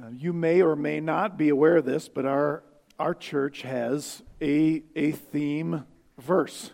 Uh, 0.00 0.10
you 0.16 0.32
may 0.32 0.62
or 0.62 0.76
may 0.76 1.00
not 1.00 1.36
be 1.36 1.48
aware 1.48 1.76
of 1.78 1.84
this, 1.84 2.08
but 2.08 2.24
our, 2.24 2.62
our 3.00 3.14
church 3.14 3.62
has 3.62 4.22
a, 4.40 4.82
a 4.94 5.10
theme 5.10 5.84
verse. 6.18 6.70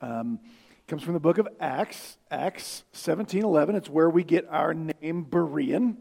Um, 0.00 0.38
comes 0.86 1.02
from 1.02 1.14
the 1.14 1.20
book 1.20 1.38
of 1.38 1.48
Acts, 1.58 2.18
Acts 2.30 2.84
17 2.92 3.42
11. 3.42 3.74
It's 3.74 3.88
where 3.88 4.08
we 4.08 4.22
get 4.22 4.46
our 4.48 4.74
name 4.74 5.26
Berean. 5.28 5.96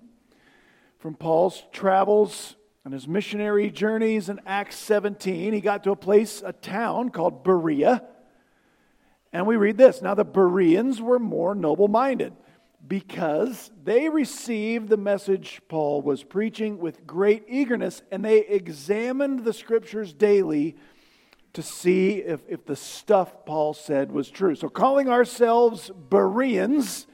From 1.00 1.16
Paul's 1.16 1.64
travels 1.72 2.56
on 2.86 2.92
his 2.92 3.08
missionary 3.08 3.72
journeys 3.72 4.30
in 4.30 4.40
Acts 4.46 4.76
17, 4.76 5.54
he 5.54 5.62
got 5.62 5.84
to 5.86 5.92
a 5.92 5.96
place, 5.96 6.44
a 6.46 6.54
town 6.54 7.10
called 7.10 7.44
Berea. 7.44 8.04
And 9.34 9.48
we 9.48 9.56
read 9.56 9.78
this 9.78 10.04
Now 10.04 10.14
the 10.14 10.26
Bereans 10.26 11.02
were 11.02 11.18
more 11.18 11.56
noble 11.56 11.88
minded 11.88 12.34
because 12.88 13.72
they 13.84 14.10
received 14.10 14.90
the 14.90 14.98
message 14.98 15.62
Paul 15.68 16.02
was 16.02 16.24
preaching 16.24 16.80
with 16.80 17.06
great 17.06 17.44
eagerness 17.48 18.02
and 18.12 18.26
they 18.26 18.40
examined 18.40 19.46
the 19.46 19.54
scriptures 19.54 20.14
daily 20.14 20.76
to 21.54 21.62
see 21.62 22.20
if, 22.20 22.42
if 22.48 22.66
the 22.66 22.76
stuff 22.76 23.46
Paul 23.46 23.74
said 23.74 24.12
was 24.12 24.30
true. 24.30 24.56
So, 24.56 24.70
calling 24.70 25.10
ourselves 25.10 25.92
Bereans 26.10 27.08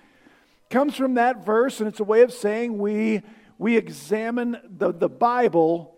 comes 0.70 0.95
from 0.95 1.16
that 1.16 1.45
verse, 1.45 1.80
and 1.80 1.88
it's 1.88 1.99
a 1.99 2.03
way 2.03 2.22
of 2.22 2.31
saying 2.31 2.77
we, 2.77 3.23
we 3.58 3.77
examine 3.77 4.58
the, 4.63 4.94
the 4.94 5.09
Bible 5.09 5.95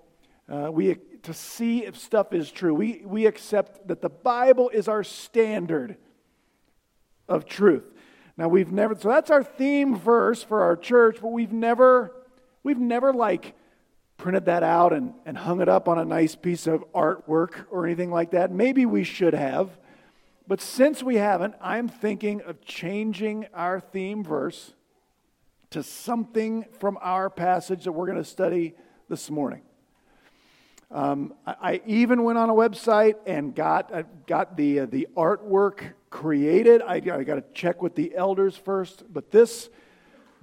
uh, 0.48 0.70
we, 0.72 0.96
to 1.24 1.34
see 1.34 1.86
if 1.86 1.98
stuff 1.98 2.34
is 2.34 2.52
true. 2.52 2.74
We, 2.74 3.02
we 3.05 3.26
accept 3.26 3.88
that 3.88 4.02
the 4.02 4.10
Bible 4.10 4.70
is 4.70 4.88
our 4.88 5.04
standard 5.04 5.98
of 7.27 7.46
truth. 7.46 7.84
Now 8.39 8.48
we've 8.48 8.71
never 8.71 8.95
so 8.95 9.09
that's 9.09 9.29
our 9.29 9.43
theme 9.43 9.98
verse 9.98 10.41
for 10.41 10.61
our 10.61 10.77
church, 10.77 11.17
but 11.21 11.27
we've 11.27 11.52
never 11.52 12.16
we've 12.63 12.79
never 12.79 13.13
like 13.13 13.53
printed 14.15 14.45
that 14.45 14.63
out 14.63 14.93
and, 14.93 15.13
and 15.25 15.38
hung 15.38 15.59
it 15.59 15.67
up 15.67 15.89
on 15.89 15.99
a 15.99 16.05
nice 16.05 16.38
piece 16.38 16.65
of 16.65 16.85
artwork 16.93 17.65
or 17.70 17.85
anything 17.85 18.12
like 18.12 18.31
that. 18.31 18.49
Maybe 18.49 18.85
we 18.85 19.04
should 19.04 19.34
have. 19.34 19.77
But 20.48 20.62
since 20.62 21.04
we 21.04 21.15
haven't, 21.15 21.55
I'm 21.62 21.90
thinking 21.90 22.41
of 22.43 22.62
changing 22.63 23.46
our 23.54 23.81
theme 23.81 24.23
verse 24.23 24.74
to 25.71 25.84
something 25.84 26.65
from 26.79 26.98
our 27.01 27.29
passage 27.29 27.84
that 27.84 27.91
we're 27.91 28.05
going 28.05 28.18
to 28.18 28.24
study 28.24 28.74
this 29.09 29.29
morning. 29.29 29.63
Um, 30.91 31.35
I, 31.45 31.82
even 31.85 32.23
went 32.23 32.40
on 32.40 32.49
a 32.49 32.54
website 32.54 33.15
and 33.27 33.54
got, 33.54 33.91
got 34.26 34.57
the, 34.57 34.82
uh, 34.82 34.85
the 34.87 35.07
artwork 35.15 35.93
created. 36.09 36.81
I, 36.81 36.96
I 36.96 36.99
got 37.23 37.35
to 37.35 37.43
check 37.54 37.81
with 37.81 37.93
the 37.93 38.15
elders 38.15 38.57
first, 38.57 39.04
but 39.13 39.29
this, 39.29 39.70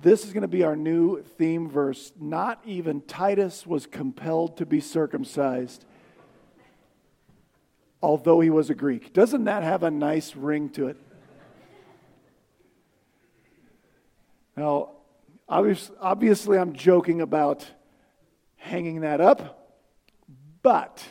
this 0.00 0.25
is 0.25 0.33
going 0.33 0.42
to 0.42 0.48
be 0.48 0.62
our 0.62 0.77
new 0.77 1.20
theme 1.22 1.69
verse. 1.69 2.12
Not 2.20 2.61
even 2.64 3.00
Titus 3.00 3.66
was 3.66 3.86
compelled 3.86 4.58
to 4.58 4.66
be 4.66 4.78
circumcised, 4.78 5.84
although 8.00 8.38
he 8.38 8.50
was 8.50 8.70
a 8.70 8.75
Greek. 8.75 9.12
Doesn't 9.12 9.44
that 9.44 9.64
have 9.64 9.83
a 9.83 9.91
nice 9.91 10.36
ring 10.36 10.69
to 10.70 10.86
it? 10.86 10.97
Now, 14.56 14.91
obviously, 15.48 16.56
I'm 16.56 16.72
joking 16.72 17.20
about 17.20 17.69
hanging 18.55 19.00
that 19.00 19.20
up. 19.20 19.66
But 20.67 21.05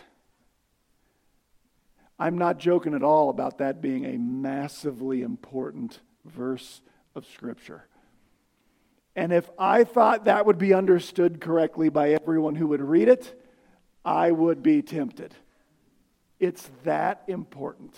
I'm 2.19 2.37
not 2.37 2.59
joking 2.59 2.93
at 2.93 3.03
all 3.03 3.29
about 3.29 3.59
that 3.59 3.81
being 3.81 4.03
a 4.03 4.17
massively 4.17 5.21
important 5.21 6.01
verse 6.25 6.81
of 7.15 7.25
Scripture. 7.25 7.87
And 9.15 9.31
if 9.31 9.49
I 9.57 9.85
thought 9.85 10.25
that 10.25 10.45
would 10.45 10.57
be 10.57 10.73
understood 10.73 11.39
correctly 11.39 11.87
by 11.87 12.09
everyone 12.09 12.55
who 12.55 12.67
would 12.67 12.81
read 12.81 13.07
it, 13.07 13.41
I 14.03 14.29
would 14.29 14.61
be 14.61 14.81
tempted. 14.81 15.33
It's 16.37 16.69
that 16.83 17.23
important. 17.29 17.95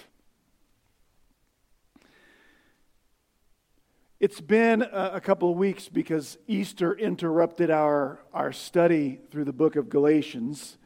It's 4.19 4.41
been 4.41 4.83
a 4.83 5.19
couple 5.19 5.49
of 5.49 5.57
weeks 5.57 5.89
because 5.89 6.37
Easter 6.45 6.93
interrupted 6.93 7.71
our, 7.71 8.19
our 8.31 8.51
study 8.51 9.21
through 9.31 9.45
the 9.45 9.53
book 9.53 9.75
of 9.75 9.89
Galatians. 9.89 10.77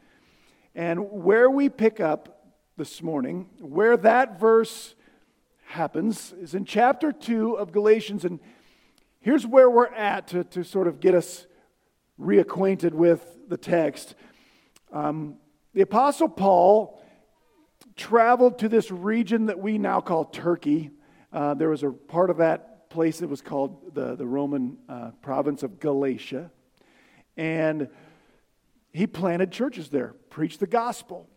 And 0.73 1.11
where 1.11 1.49
we 1.49 1.69
pick 1.69 1.99
up 1.99 2.53
this 2.77 3.01
morning, 3.01 3.49
where 3.59 3.97
that 3.97 4.39
verse 4.39 4.95
happens, 5.65 6.33
is 6.33 6.55
in 6.55 6.65
chapter 6.65 7.11
2 7.11 7.55
of 7.55 7.71
Galatians. 7.71 8.23
And 8.23 8.39
here's 9.19 9.45
where 9.45 9.69
we're 9.69 9.93
at 9.93 10.27
to, 10.29 10.43
to 10.45 10.63
sort 10.63 10.87
of 10.87 10.99
get 10.99 11.13
us 11.13 11.45
reacquainted 12.19 12.93
with 12.93 13.37
the 13.49 13.57
text. 13.57 14.15
Um, 14.93 15.35
the 15.73 15.81
Apostle 15.81 16.29
Paul 16.29 17.01
traveled 17.95 18.59
to 18.59 18.69
this 18.69 18.91
region 18.91 19.47
that 19.47 19.59
we 19.59 19.77
now 19.77 19.99
call 19.99 20.25
Turkey. 20.25 20.91
Uh, 21.33 21.53
there 21.53 21.69
was 21.69 21.83
a 21.83 21.91
part 21.91 22.29
of 22.29 22.37
that 22.37 22.89
place 22.89 23.19
that 23.19 23.27
was 23.27 23.41
called 23.41 23.93
the, 23.93 24.15
the 24.15 24.25
Roman 24.25 24.77
uh, 24.87 25.11
province 25.21 25.63
of 25.63 25.79
Galatia. 25.79 26.51
And 27.35 27.89
he 28.91 29.07
planted 29.07 29.51
churches 29.51 29.89
there, 29.89 30.15
preached 30.29 30.59
the 30.59 30.67
gospel. 30.67 31.29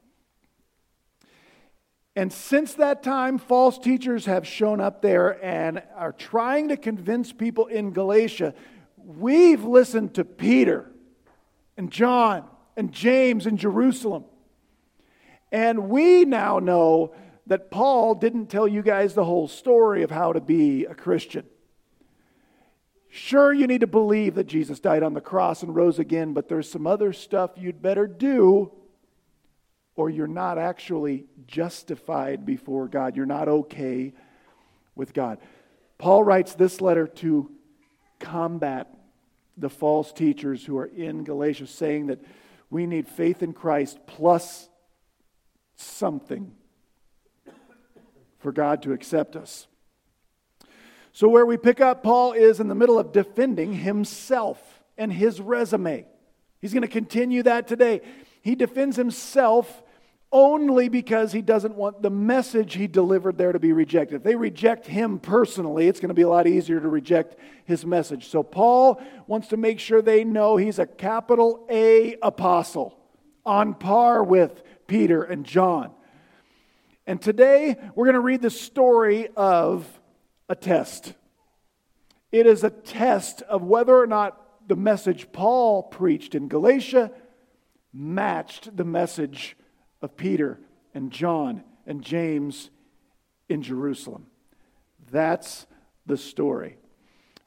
And 2.16 2.32
since 2.32 2.74
that 2.74 3.02
time, 3.02 3.38
false 3.38 3.78
teachers 3.78 4.26
have 4.26 4.46
shown 4.46 4.80
up 4.80 5.02
there 5.02 5.44
and 5.44 5.82
are 5.96 6.12
trying 6.12 6.68
to 6.68 6.76
convince 6.76 7.32
people 7.32 7.66
in 7.66 7.92
Galatia. 7.92 8.54
We've 8.96 9.64
listened 9.64 10.14
to 10.14 10.24
Peter 10.24 10.90
and 11.76 11.90
John 11.90 12.44
and 12.76 12.92
James 12.92 13.46
in 13.46 13.56
Jerusalem. 13.56 14.24
And 15.50 15.88
we 15.88 16.24
now 16.24 16.60
know 16.60 17.14
that 17.46 17.70
Paul 17.70 18.14
didn't 18.14 18.46
tell 18.46 18.66
you 18.66 18.82
guys 18.82 19.14
the 19.14 19.24
whole 19.24 19.48
story 19.48 20.02
of 20.02 20.10
how 20.10 20.32
to 20.32 20.40
be 20.40 20.84
a 20.84 20.94
Christian. 20.94 21.44
Sure, 23.16 23.52
you 23.52 23.68
need 23.68 23.82
to 23.82 23.86
believe 23.86 24.34
that 24.34 24.48
Jesus 24.48 24.80
died 24.80 25.04
on 25.04 25.14
the 25.14 25.20
cross 25.20 25.62
and 25.62 25.72
rose 25.72 26.00
again, 26.00 26.32
but 26.32 26.48
there's 26.48 26.68
some 26.68 26.84
other 26.84 27.12
stuff 27.12 27.52
you'd 27.54 27.80
better 27.80 28.08
do, 28.08 28.72
or 29.94 30.10
you're 30.10 30.26
not 30.26 30.58
actually 30.58 31.26
justified 31.46 32.44
before 32.44 32.88
God. 32.88 33.14
You're 33.14 33.24
not 33.24 33.46
okay 33.46 34.14
with 34.96 35.14
God. 35.14 35.38
Paul 35.96 36.24
writes 36.24 36.56
this 36.56 36.80
letter 36.80 37.06
to 37.06 37.52
combat 38.18 38.92
the 39.56 39.70
false 39.70 40.12
teachers 40.12 40.64
who 40.64 40.76
are 40.76 40.86
in 40.86 41.22
Galatia, 41.22 41.68
saying 41.68 42.08
that 42.08 42.18
we 42.68 42.84
need 42.84 43.06
faith 43.06 43.44
in 43.44 43.52
Christ 43.52 43.96
plus 44.08 44.68
something 45.76 46.50
for 48.40 48.50
God 48.50 48.82
to 48.82 48.92
accept 48.92 49.36
us. 49.36 49.68
So, 51.14 51.28
where 51.28 51.46
we 51.46 51.56
pick 51.56 51.80
up, 51.80 52.02
Paul 52.02 52.32
is 52.32 52.58
in 52.58 52.66
the 52.66 52.74
middle 52.74 52.98
of 52.98 53.12
defending 53.12 53.72
himself 53.72 54.60
and 54.98 55.12
his 55.12 55.40
resume. 55.40 56.06
He's 56.60 56.72
going 56.72 56.82
to 56.82 56.88
continue 56.88 57.44
that 57.44 57.68
today. 57.68 58.00
He 58.42 58.56
defends 58.56 58.96
himself 58.96 59.84
only 60.32 60.88
because 60.88 61.30
he 61.30 61.40
doesn't 61.40 61.76
want 61.76 62.02
the 62.02 62.10
message 62.10 62.74
he 62.74 62.88
delivered 62.88 63.38
there 63.38 63.52
to 63.52 63.60
be 63.60 63.72
rejected. 63.72 64.16
If 64.16 64.22
they 64.24 64.34
reject 64.34 64.88
him 64.88 65.20
personally, 65.20 65.86
it's 65.86 66.00
going 66.00 66.08
to 66.08 66.14
be 66.14 66.22
a 66.22 66.28
lot 66.28 66.48
easier 66.48 66.80
to 66.80 66.88
reject 66.88 67.36
his 67.64 67.86
message. 67.86 68.26
So, 68.26 68.42
Paul 68.42 69.00
wants 69.28 69.46
to 69.48 69.56
make 69.56 69.78
sure 69.78 70.02
they 70.02 70.24
know 70.24 70.56
he's 70.56 70.80
a 70.80 70.86
capital 70.86 71.64
A 71.70 72.16
apostle, 72.22 72.98
on 73.46 73.74
par 73.74 74.24
with 74.24 74.64
Peter 74.88 75.22
and 75.22 75.46
John. 75.46 75.92
And 77.06 77.22
today, 77.22 77.76
we're 77.94 78.06
going 78.06 78.14
to 78.14 78.20
read 78.20 78.42
the 78.42 78.50
story 78.50 79.28
of 79.36 79.86
a 80.48 80.54
test. 80.54 81.14
It 82.32 82.46
is 82.46 82.64
a 82.64 82.70
test 82.70 83.42
of 83.42 83.62
whether 83.62 83.96
or 83.96 84.06
not 84.06 84.40
the 84.66 84.76
message 84.76 85.30
Paul 85.32 85.82
preached 85.82 86.34
in 86.34 86.48
Galatia 86.48 87.10
matched 87.92 88.76
the 88.76 88.84
message 88.84 89.56
of 90.02 90.16
Peter 90.16 90.58
and 90.92 91.12
John 91.12 91.62
and 91.86 92.02
James 92.02 92.70
in 93.48 93.62
Jerusalem. 93.62 94.26
That's 95.10 95.66
the 96.04 96.16
story. 96.16 96.76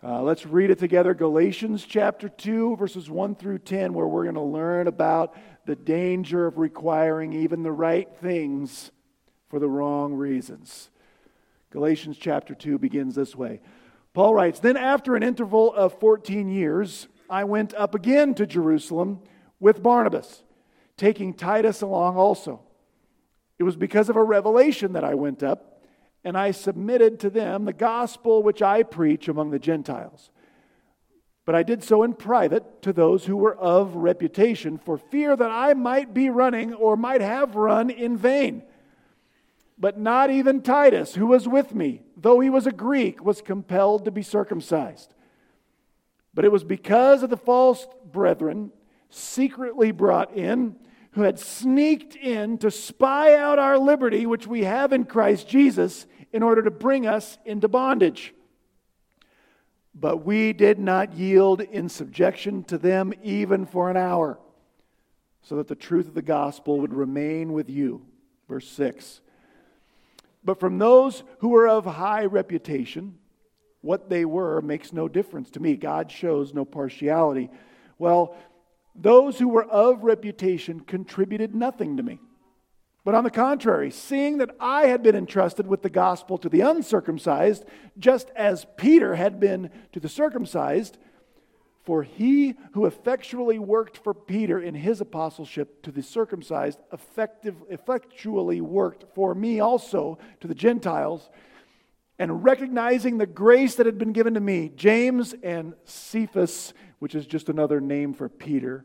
Uh, 0.01 0.21
let's 0.21 0.45
read 0.45 0.69
it 0.69 0.79
together 0.79 1.13
Galatians 1.13 1.83
chapter 1.83 2.29
2, 2.29 2.77
verses 2.77 3.09
1 3.09 3.35
through 3.35 3.59
10, 3.59 3.93
where 3.93 4.07
we're 4.07 4.23
going 4.23 4.35
to 4.35 4.41
learn 4.41 4.87
about 4.87 5.35
the 5.65 5.75
danger 5.75 6.45
of 6.45 6.57
requiring 6.57 7.33
even 7.33 7.63
the 7.63 7.71
right 7.71 8.15
things 8.15 8.91
for 9.49 9.59
the 9.59 9.67
wrong 9.67 10.13
reasons. 10.13 10.89
Galatians 11.77 12.17
chapter 12.17 12.55
2 12.55 12.79
begins 12.79 13.13
this 13.13 13.35
way. 13.35 13.61
Paul 14.15 14.33
writes 14.33 14.59
Then, 14.59 14.77
after 14.77 15.15
an 15.15 15.21
interval 15.21 15.71
of 15.75 15.99
14 15.99 16.49
years, 16.49 17.07
I 17.29 17.43
went 17.43 17.75
up 17.75 17.93
again 17.93 18.33
to 18.33 18.47
Jerusalem 18.47 19.19
with 19.59 19.83
Barnabas, 19.83 20.41
taking 20.97 21.35
Titus 21.35 21.83
along 21.83 22.17
also. 22.17 22.61
It 23.59 23.63
was 23.63 23.75
because 23.75 24.09
of 24.09 24.15
a 24.15 24.23
revelation 24.23 24.93
that 24.93 25.03
I 25.03 25.13
went 25.13 25.43
up, 25.43 25.83
and 26.23 26.35
I 26.35 26.49
submitted 26.49 27.19
to 27.19 27.29
them 27.29 27.65
the 27.65 27.73
gospel 27.73 28.41
which 28.41 28.63
I 28.63 28.81
preach 28.81 29.27
among 29.27 29.51
the 29.51 29.59
Gentiles. 29.59 30.31
But 31.45 31.53
I 31.53 31.61
did 31.61 31.83
so 31.83 32.01
in 32.01 32.15
private 32.15 32.81
to 32.81 32.91
those 32.91 33.25
who 33.25 33.37
were 33.37 33.55
of 33.55 33.95
reputation, 33.95 34.79
for 34.79 34.97
fear 34.97 35.35
that 35.35 35.51
I 35.51 35.75
might 35.75 36.11
be 36.11 36.31
running 36.31 36.73
or 36.73 36.97
might 36.97 37.21
have 37.21 37.55
run 37.55 37.91
in 37.91 38.17
vain. 38.17 38.63
But 39.79 39.99
not 39.99 40.31
even 40.31 40.61
Titus, 40.61 41.15
who 41.15 41.27
was 41.27 41.47
with 41.47 41.75
me, 41.75 42.01
though 42.15 42.39
he 42.39 42.49
was 42.49 42.65
a 42.65 42.71
Greek, 42.71 43.23
was 43.23 43.41
compelled 43.41 44.05
to 44.05 44.11
be 44.11 44.23
circumcised. 44.23 45.13
But 46.33 46.45
it 46.45 46.51
was 46.51 46.63
because 46.63 47.23
of 47.23 47.29
the 47.29 47.37
false 47.37 47.87
brethren 48.11 48.71
secretly 49.09 49.91
brought 49.91 50.35
in, 50.35 50.75
who 51.11 51.21
had 51.21 51.39
sneaked 51.39 52.15
in 52.15 52.57
to 52.59 52.69
spy 52.69 53.35
out 53.35 53.59
our 53.59 53.77
liberty, 53.77 54.25
which 54.25 54.45
we 54.45 54.63
have 54.63 54.93
in 54.93 55.05
Christ 55.05 55.47
Jesus, 55.47 56.05
in 56.31 56.43
order 56.43 56.61
to 56.61 56.71
bring 56.71 57.07
us 57.07 57.37
into 57.45 57.67
bondage. 57.67 58.33
But 59.95 60.17
we 60.17 60.53
did 60.53 60.77
not 60.77 61.13
yield 61.13 61.61
in 61.61 61.89
subjection 61.89 62.63
to 62.65 62.77
them 62.77 63.13
even 63.23 63.65
for 63.65 63.89
an 63.89 63.97
hour, 63.97 64.39
so 65.41 65.55
that 65.55 65.67
the 65.67 65.75
truth 65.75 66.07
of 66.07 66.13
the 66.13 66.21
gospel 66.21 66.79
would 66.81 66.93
remain 66.93 67.53
with 67.53 67.69
you. 67.69 68.05
Verse 68.47 68.67
6. 68.69 69.21
But 70.43 70.59
from 70.59 70.77
those 70.77 71.23
who 71.39 71.49
were 71.49 71.67
of 71.67 71.85
high 71.85 72.25
reputation, 72.25 73.17
what 73.81 74.09
they 74.09 74.25
were 74.25 74.61
makes 74.61 74.93
no 74.93 75.07
difference 75.07 75.49
to 75.51 75.59
me. 75.59 75.75
God 75.75 76.11
shows 76.11 76.53
no 76.53 76.65
partiality. 76.65 77.49
Well, 77.99 78.35
those 78.95 79.37
who 79.39 79.47
were 79.47 79.65
of 79.65 80.03
reputation 80.03 80.79
contributed 80.79 81.53
nothing 81.53 81.97
to 81.97 82.03
me. 82.03 82.19
But 83.05 83.15
on 83.15 83.23
the 83.23 83.31
contrary, 83.31 83.89
seeing 83.89 84.39
that 84.39 84.55
I 84.59 84.87
had 84.87 85.01
been 85.01 85.15
entrusted 85.15 85.65
with 85.65 85.81
the 85.81 85.89
gospel 85.89 86.37
to 86.39 86.49
the 86.49 86.61
uncircumcised, 86.61 87.63
just 87.97 88.29
as 88.35 88.65
Peter 88.75 89.15
had 89.15 89.39
been 89.39 89.69
to 89.93 89.99
the 89.99 90.09
circumcised, 90.09 90.97
for 91.87 92.03
he 92.03 92.53
who 92.73 92.85
effectually 92.85 93.57
worked 93.57 93.97
for 93.97 94.13
Peter 94.13 94.59
in 94.59 94.75
his 94.75 94.99
apostleship 94.99 95.81
to 95.83 95.89
the 95.89 96.03
circumcised 96.03 96.79
effective, 96.91 97.55
effectually 97.69 98.59
worked 98.59 99.05
for 99.15 99.33
me 99.33 99.61
also 99.61 100.17
to 100.41 100.49
the 100.49 100.53
Gentiles. 100.53 101.29
And 102.19 102.43
recognizing 102.43 103.17
the 103.17 103.25
grace 103.25 103.75
that 103.75 103.85
had 103.85 103.97
been 103.97 104.11
given 104.11 104.33
to 104.33 104.41
me, 104.41 104.69
James 104.75 105.33
and 105.41 105.75
Cephas, 105.85 106.73
which 106.99 107.15
is 107.15 107.25
just 107.25 107.47
another 107.47 107.79
name 107.79 108.13
for 108.13 108.27
Peter, 108.27 108.83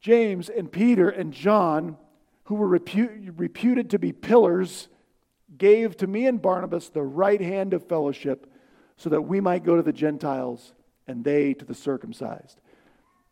James 0.00 0.48
and 0.48 0.70
Peter 0.70 1.08
and 1.08 1.32
John 1.32 1.96
who 2.44 2.54
were 2.54 2.78
repu- 2.78 3.32
reputed 3.36 3.90
to 3.90 3.98
be 3.98 4.12
pillars, 4.12 4.86
gave 5.56 5.96
to 5.96 6.06
me 6.06 6.28
and 6.28 6.40
Barnabas 6.40 6.88
the 6.88 7.02
right 7.02 7.40
hand 7.40 7.74
of 7.74 7.88
fellowship 7.88 8.48
so 8.96 9.10
that 9.10 9.22
we 9.22 9.40
might 9.40 9.64
go 9.64 9.74
to 9.74 9.82
the 9.82 9.92
Gentiles 9.92 10.72
and 11.08 11.24
they 11.24 11.54
to 11.54 11.64
the 11.64 11.74
circumcised. 11.74 12.60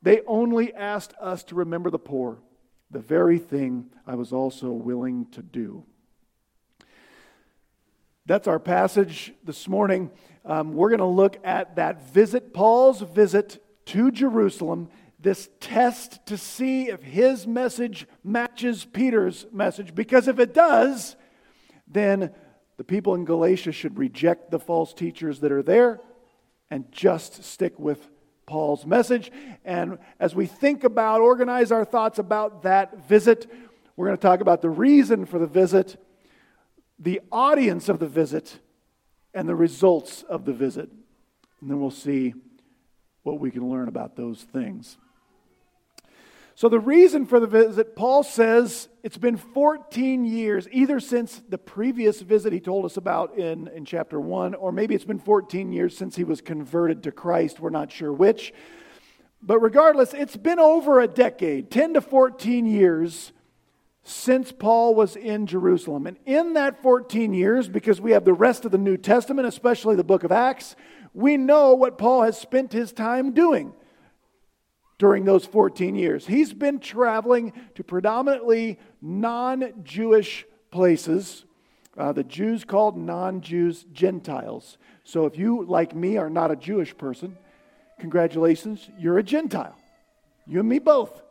They 0.03 0.23
only 0.27 0.75
asked 0.75 1.15
us 1.21 1.45
to 1.45 1.55
remember 1.55 1.91
the 1.91 1.99
poor, 1.99 2.39
the 2.91 2.99
very 2.99 3.39
thing 3.39 3.91
I 4.07 4.15
was 4.15 4.33
also 4.33 4.71
willing 4.71 5.27
to 5.33 5.43
do. 5.43 5.85
That's 8.25 8.49
our 8.49 8.59
passage 8.59 9.33
this 9.45 9.69
morning. 9.69 10.11
Um, 10.45 10.73
we're 10.73 10.89
going 10.89 10.99
to 10.99 11.05
look 11.05 11.39
at 11.45 11.77
that 11.77 12.11
visit, 12.11 12.53
Paul's 12.53 13.01
visit 13.01 13.63
to 13.87 14.11
Jerusalem, 14.11 14.89
this 15.21 15.49
test 15.61 16.25
to 16.27 16.37
see 16.37 16.89
if 16.89 17.03
his 17.03 17.47
message 17.47 18.07
matches 18.25 18.85
Peter's 18.85 19.47
message. 19.53 19.95
Because 19.95 20.29
if 20.29 20.39
it 20.39 20.55
does, 20.55 21.17
then 21.87 22.33
the 22.77 22.85
people 22.85 23.15
in 23.15 23.25
Galatia 23.25 23.73
should 23.73 23.99
reject 23.99 24.51
the 24.51 24.59
false 24.59 24.93
teachers 24.93 25.41
that 25.41 25.53
are 25.53 25.63
there 25.63 26.01
and 26.71 26.91
just 26.91 27.45
stick 27.45 27.79
with 27.79 28.09
Paul's 28.47 28.87
message. 28.87 29.31
And 29.65 29.99
as 30.21 30.35
we 30.35 30.47
think 30.47 30.85
about, 30.85 31.21
organize 31.21 31.73
our 31.73 31.85
thoughts 31.85 32.19
about 32.19 32.63
that 32.63 33.09
visit, 33.09 33.51
we're 33.97 34.07
going 34.07 34.17
to 34.17 34.23
talk 34.23 34.41
about 34.41 34.63
the 34.63 34.71
reason 34.71 35.27
for 35.27 35.39
the 35.39 35.47
visit, 35.47 36.01
the 36.99 37.21
audience 37.33 37.89
of 37.89 37.99
the 37.99 38.07
visit, 38.07 38.59
and 39.35 39.49
the 39.49 39.57
results 39.57 40.23
of 40.23 40.45
the 40.45 40.53
visit. 40.53 40.91
And 41.61 41.71
then 41.71 41.81
we'll 41.81 41.91
see 41.91 42.35
what 43.23 43.41
we 43.41 43.51
can 43.51 43.69
learn 43.69 43.89
about 43.89 44.17
those 44.17 44.43
things. 44.43 44.97
So, 46.59 46.71
the 46.71 46.81
reason 46.81 47.27
for 47.27 47.39
the 47.39 47.47
visit, 47.47 47.95
Paul 47.95 48.23
says 48.23 48.89
it's 49.03 49.19
been 49.19 49.37
14 49.37 50.25
years, 50.25 50.67
either 50.73 51.01
since 51.01 51.43
the 51.47 51.59
previous 51.59 52.23
visit 52.23 52.51
he 52.51 52.61
told 52.61 52.87
us 52.87 52.97
about 52.97 53.37
in, 53.37 53.69
in 53.69 53.85
chapter 53.85 54.19
1, 54.19 54.55
or 54.55 54.73
maybe 54.73 54.95
it's 54.95 55.05
been 55.05 55.19
14 55.19 55.71
years 55.71 55.95
since 55.95 56.17
he 56.17 56.25
was 56.25 56.41
converted 56.41 57.03
to 57.03 57.13
Christ. 57.13 57.61
We're 57.61 57.69
not 57.69 57.93
sure 57.93 58.11
which. 58.11 58.55
But 59.43 59.59
regardless, 59.59 60.15
it's 60.15 60.39
been 60.39 60.59
over 60.59 60.99
a 60.99 61.07
decade, 61.07 61.71
10 61.71 61.93
to 61.93 62.01
14 62.01 62.65
years 62.65 63.33
since 64.03 64.51
Paul 64.51 64.95
was 64.95 65.15
in 65.15 65.47
Jerusalem. 65.47 66.07
And 66.07 66.17
in 66.25 66.55
that 66.55 66.81
14 66.81 67.35
years, 67.35 67.69
because 67.69 68.01
we 68.01 68.13
have 68.13 68.25
the 68.25 68.33
rest 68.33 68.65
of 68.65 68.71
the 68.71 68.79
New 68.79 68.97
Testament, 68.97 69.47
especially 69.47 69.95
the 69.95 70.05
book 70.05 70.25
of 70.25 70.33
Acts, 70.33 70.75
we 71.13 71.37
know 71.37 71.75
what 71.75 71.99
Paul 71.99 72.23
has 72.23 72.41
spent 72.41 72.73
his 72.73 72.95
time 72.95 73.35
doing 73.35 73.75
during 74.99 75.25
those 75.25 75.45
14 75.45 75.95
years. 75.95 76.27
He's 76.27 76.53
been 76.53 76.79
traveling 76.81 77.53
to 77.75 77.85
predominantly 77.85 78.79
non 79.01 79.73
Jewish 79.83 80.47
places. 80.71 81.45
Uh, 81.97 82.13
the 82.13 82.25
Jews 82.25 82.65
called 82.65 82.97
non 82.97 83.41
Jews 83.41 83.85
Gentiles. 83.93 84.79
So 85.05 85.27
if 85.27 85.39
you, 85.39 85.65
like 85.65 85.95
me, 85.95 86.17
are 86.17 86.31
not 86.31 86.51
a 86.51 86.57
Jewish 86.57 86.97
person, 86.97 87.37
congratulations, 88.01 88.89
you're 88.99 89.19
a 89.19 89.23
Gentile. 89.23 89.77
You 90.47 90.61
and 90.61 90.69
me 90.69 90.79
both. 90.79 91.23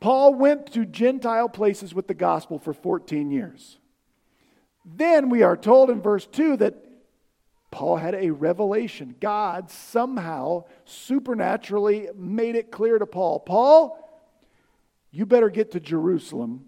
Paul 0.00 0.34
went 0.34 0.72
to 0.72 0.84
Gentile 0.84 1.48
places 1.48 1.94
with 1.94 2.08
the 2.08 2.14
gospel 2.14 2.58
for 2.58 2.72
14 2.72 3.30
years. 3.30 3.78
Then 4.84 5.28
we 5.28 5.42
are 5.42 5.56
told 5.56 5.90
in 5.90 6.02
verse 6.02 6.26
2 6.26 6.56
that 6.56 6.74
Paul 7.72 7.96
had 7.96 8.14
a 8.14 8.30
revelation. 8.30 9.16
God 9.18 9.70
somehow 9.70 10.66
supernaturally 10.84 12.08
made 12.14 12.54
it 12.54 12.70
clear 12.70 12.98
to 12.98 13.06
Paul 13.06 13.40
Paul, 13.40 13.98
you 15.10 15.26
better 15.26 15.50
get 15.50 15.72
to 15.72 15.80
Jerusalem 15.80 16.66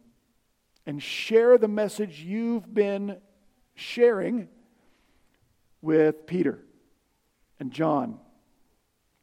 and 0.87 1.01
share 1.01 1.56
the 1.59 1.69
message 1.69 2.21
you've 2.21 2.75
been 2.75 3.19
sharing 3.75 4.49
with 5.83 6.27
Peter 6.27 6.65
and 7.61 7.71
John 7.71 8.19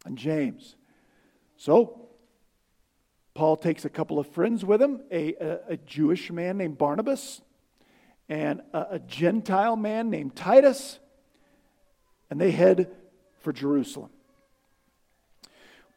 and 0.06 0.18
James. 0.18 0.76
So, 1.58 2.10
Paul 3.34 3.56
takes 3.56 3.86
a 3.86 3.90
couple 3.90 4.20
of 4.20 4.28
friends 4.28 4.64
with 4.64 4.82
him 4.82 5.02
a, 5.12 5.34
a, 5.36 5.60
a 5.70 5.78
Jewish 5.78 6.32
man 6.32 6.58
named 6.58 6.78
Barnabas 6.78 7.42
and 8.30 8.62
a, 8.74 8.88
a 8.92 9.00
Gentile 9.00 9.76
man 9.76 10.10
named 10.10 10.36
Titus 10.36 11.00
and 12.32 12.42
they 12.42 12.50
head 12.50 12.90
for 13.42 13.54
Jerusalem. 13.54 14.10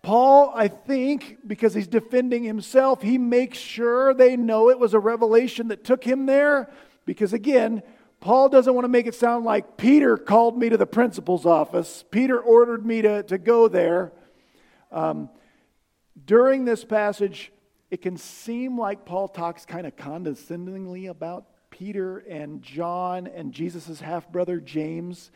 Paul, 0.03 0.53
I 0.55 0.69
think, 0.69 1.39
because 1.47 1.73
he's 1.73 1.87
defending 1.87 2.43
himself, 2.43 3.01
he 3.01 3.17
makes 3.17 3.57
sure 3.57 4.13
they 4.13 4.37
know 4.37 4.69
it 4.69 4.79
was 4.79 4.93
a 4.93 4.99
revelation 4.99 5.69
that 5.69 5.83
took 5.83 6.05
him 6.05 6.27
there. 6.27 6.71
Because 7.07 7.33
again, 7.33 7.83
Paul 8.21 8.51
doesn't 8.51 8.75
want 8.75 8.85
to 8.85 8.91
make 8.91 9.07
it 9.07 9.15
sound 9.15 9.47
like 9.47 9.79
Peter 9.79 10.19
called 10.19 10.59
me 10.59 10.69
to 10.69 10.77
the 10.77 10.87
principal's 10.87 11.47
office, 11.47 12.05
Peter 12.11 12.39
ordered 12.39 12.85
me 12.85 13.01
to, 13.01 13.23
to 13.23 13.39
go 13.39 13.69
there. 13.69 14.13
Um, 14.93 15.31
during 16.27 16.65
this 16.65 16.85
passage, 16.85 17.51
it 17.91 18.03
can 18.03 18.17
seem 18.17 18.79
like 18.79 19.05
Paul 19.05 19.29
talks 19.29 19.65
kind 19.65 19.87
of 19.87 19.97
condescendingly 19.97 21.07
about 21.07 21.47
Peter 21.71 22.19
and 22.19 22.63
John 22.63 23.27
and 23.27 23.53
Jesus' 23.53 24.01
half 24.01 24.31
brother 24.31 24.61
James. 24.61 25.31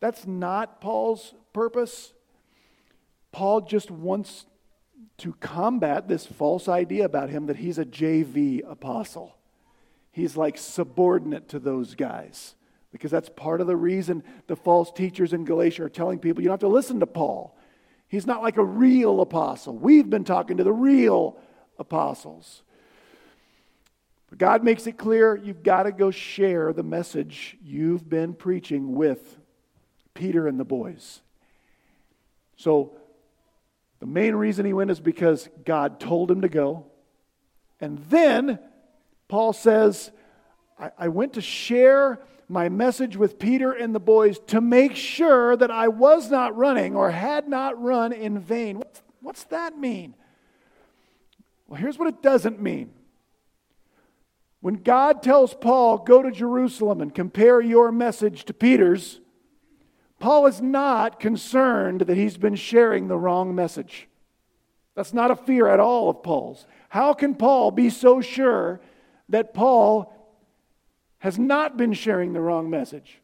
That's 0.00 0.26
not 0.26 0.80
Paul's 0.80 1.34
purpose. 1.52 2.12
Paul 3.32 3.60
just 3.60 3.90
wants 3.90 4.46
to 5.18 5.34
combat 5.34 6.08
this 6.08 6.26
false 6.26 6.68
idea 6.68 7.04
about 7.04 7.30
him 7.30 7.46
that 7.46 7.56
he's 7.56 7.78
a 7.78 7.84
JV 7.84 8.62
apostle. 8.68 9.36
He's 10.10 10.36
like 10.36 10.58
subordinate 10.58 11.48
to 11.50 11.58
those 11.58 11.94
guys. 11.94 12.54
Because 12.90 13.10
that's 13.10 13.28
part 13.28 13.60
of 13.60 13.68
the 13.68 13.76
reason 13.76 14.24
the 14.48 14.56
false 14.56 14.90
teachers 14.90 15.32
in 15.32 15.44
Galatia 15.44 15.84
are 15.84 15.88
telling 15.88 16.18
people 16.18 16.42
you 16.42 16.48
don't 16.48 16.54
have 16.54 16.60
to 16.60 16.68
listen 16.68 17.00
to 17.00 17.06
Paul. 17.06 17.56
He's 18.08 18.26
not 18.26 18.42
like 18.42 18.56
a 18.56 18.64
real 18.64 19.20
apostle. 19.20 19.76
We've 19.76 20.10
been 20.10 20.24
talking 20.24 20.56
to 20.56 20.64
the 20.64 20.72
real 20.72 21.36
apostles. 21.78 22.62
But 24.28 24.38
God 24.38 24.64
makes 24.64 24.86
it 24.88 24.98
clear 24.98 25.36
you've 25.36 25.62
got 25.62 25.84
to 25.84 25.92
go 25.92 26.10
share 26.10 26.72
the 26.72 26.82
message 26.82 27.56
you've 27.62 28.08
been 28.08 28.34
preaching 28.34 28.94
with 28.94 29.39
Peter 30.20 30.46
and 30.46 30.60
the 30.60 30.64
boys. 30.64 31.22
So, 32.56 32.92
the 34.00 34.06
main 34.06 34.34
reason 34.34 34.66
he 34.66 34.74
went 34.74 34.90
is 34.90 35.00
because 35.00 35.48
God 35.64 35.98
told 35.98 36.30
him 36.30 36.42
to 36.42 36.48
go. 36.48 36.84
And 37.80 37.98
then 38.10 38.58
Paul 39.28 39.54
says, 39.54 40.10
I, 40.78 40.90
I 40.98 41.08
went 41.08 41.32
to 41.34 41.40
share 41.40 42.20
my 42.48 42.68
message 42.68 43.16
with 43.16 43.38
Peter 43.38 43.72
and 43.72 43.94
the 43.94 44.00
boys 44.00 44.38
to 44.48 44.60
make 44.60 44.94
sure 44.94 45.56
that 45.56 45.70
I 45.70 45.88
was 45.88 46.30
not 46.30 46.54
running 46.54 46.94
or 46.94 47.10
had 47.10 47.48
not 47.48 47.80
run 47.80 48.12
in 48.12 48.40
vain. 48.40 48.76
What's, 48.76 49.02
what's 49.20 49.44
that 49.44 49.78
mean? 49.78 50.14
Well, 51.66 51.80
here's 51.80 51.98
what 51.98 52.08
it 52.08 52.22
doesn't 52.22 52.60
mean. 52.60 52.92
When 54.60 54.74
God 54.74 55.22
tells 55.22 55.54
Paul, 55.54 55.96
go 55.96 56.22
to 56.22 56.30
Jerusalem 56.30 57.00
and 57.00 57.14
compare 57.14 57.62
your 57.62 57.90
message 57.90 58.44
to 58.44 58.52
Peter's, 58.52 59.19
Paul 60.20 60.46
is 60.46 60.60
not 60.60 61.18
concerned 61.18 62.02
that 62.02 62.16
he's 62.16 62.36
been 62.36 62.54
sharing 62.54 63.08
the 63.08 63.16
wrong 63.16 63.54
message. 63.54 64.06
That's 64.94 65.14
not 65.14 65.30
a 65.30 65.36
fear 65.36 65.66
at 65.66 65.80
all 65.80 66.10
of 66.10 66.22
Paul's. 66.22 66.66
How 66.90 67.14
can 67.14 67.34
Paul 67.34 67.70
be 67.70 67.88
so 67.88 68.20
sure 68.20 68.80
that 69.30 69.54
Paul 69.54 70.14
has 71.20 71.38
not 71.38 71.76
been 71.76 71.94
sharing 71.94 72.34
the 72.34 72.40
wrong 72.40 72.68
message? 72.68 73.20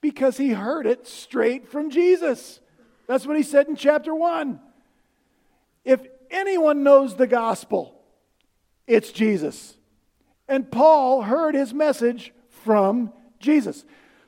Because 0.00 0.36
he 0.36 0.50
heard 0.50 0.86
it 0.86 1.08
straight 1.08 1.66
from 1.66 1.90
Jesus. 1.90 2.60
That's 3.08 3.26
what 3.26 3.36
he 3.36 3.42
said 3.42 3.66
in 3.66 3.74
chapter 3.74 4.14
1. 4.14 4.60
If 5.84 6.06
anyone 6.30 6.84
knows 6.84 7.16
the 7.16 7.26
gospel, 7.26 8.00
it's 8.86 9.10
Jesus. 9.10 9.76
And 10.46 10.70
Paul 10.70 11.22
heard 11.22 11.56
his 11.56 11.74
message 11.74 12.32
from 12.48 13.12
Jesus. 13.40 13.84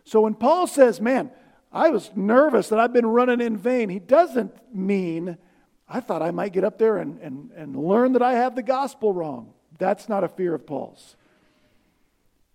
So 0.06 0.22
when 0.22 0.34
Paul 0.34 0.66
says, 0.66 1.00
Man, 1.00 1.30
I 1.72 1.90
was 1.90 2.10
nervous 2.14 2.68
that 2.68 2.78
I've 2.78 2.92
been 2.92 3.06
running 3.06 3.40
in 3.40 3.58
vain, 3.58 3.90
he 3.90 3.98
doesn't 3.98 4.54
mean, 4.74 5.36
I 5.88 6.00
thought 6.00 6.22
I 6.22 6.30
might 6.30 6.52
get 6.52 6.64
up 6.64 6.78
there 6.78 6.96
and, 6.96 7.20
and, 7.20 7.50
and 7.54 7.76
learn 7.76 8.12
that 8.14 8.22
I 8.22 8.34
have 8.34 8.54
the 8.54 8.62
gospel 8.62 9.12
wrong. 9.12 9.52
That's 9.78 10.08
not 10.08 10.24
a 10.24 10.28
fear 10.28 10.54
of 10.54 10.66
Paul's. 10.66 11.16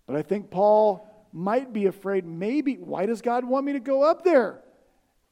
But 0.08 0.16
I 0.16 0.24
think 0.24 0.50
Paul 0.50 1.08
might 1.32 1.72
be 1.72 1.86
afraid 1.86 2.26
maybe, 2.26 2.76
why 2.76 3.06
does 3.06 3.22
God 3.22 3.46
want 3.46 3.66
me 3.66 3.74
to 3.74 3.80
go 3.80 4.02
up 4.02 4.24
there 4.24 4.62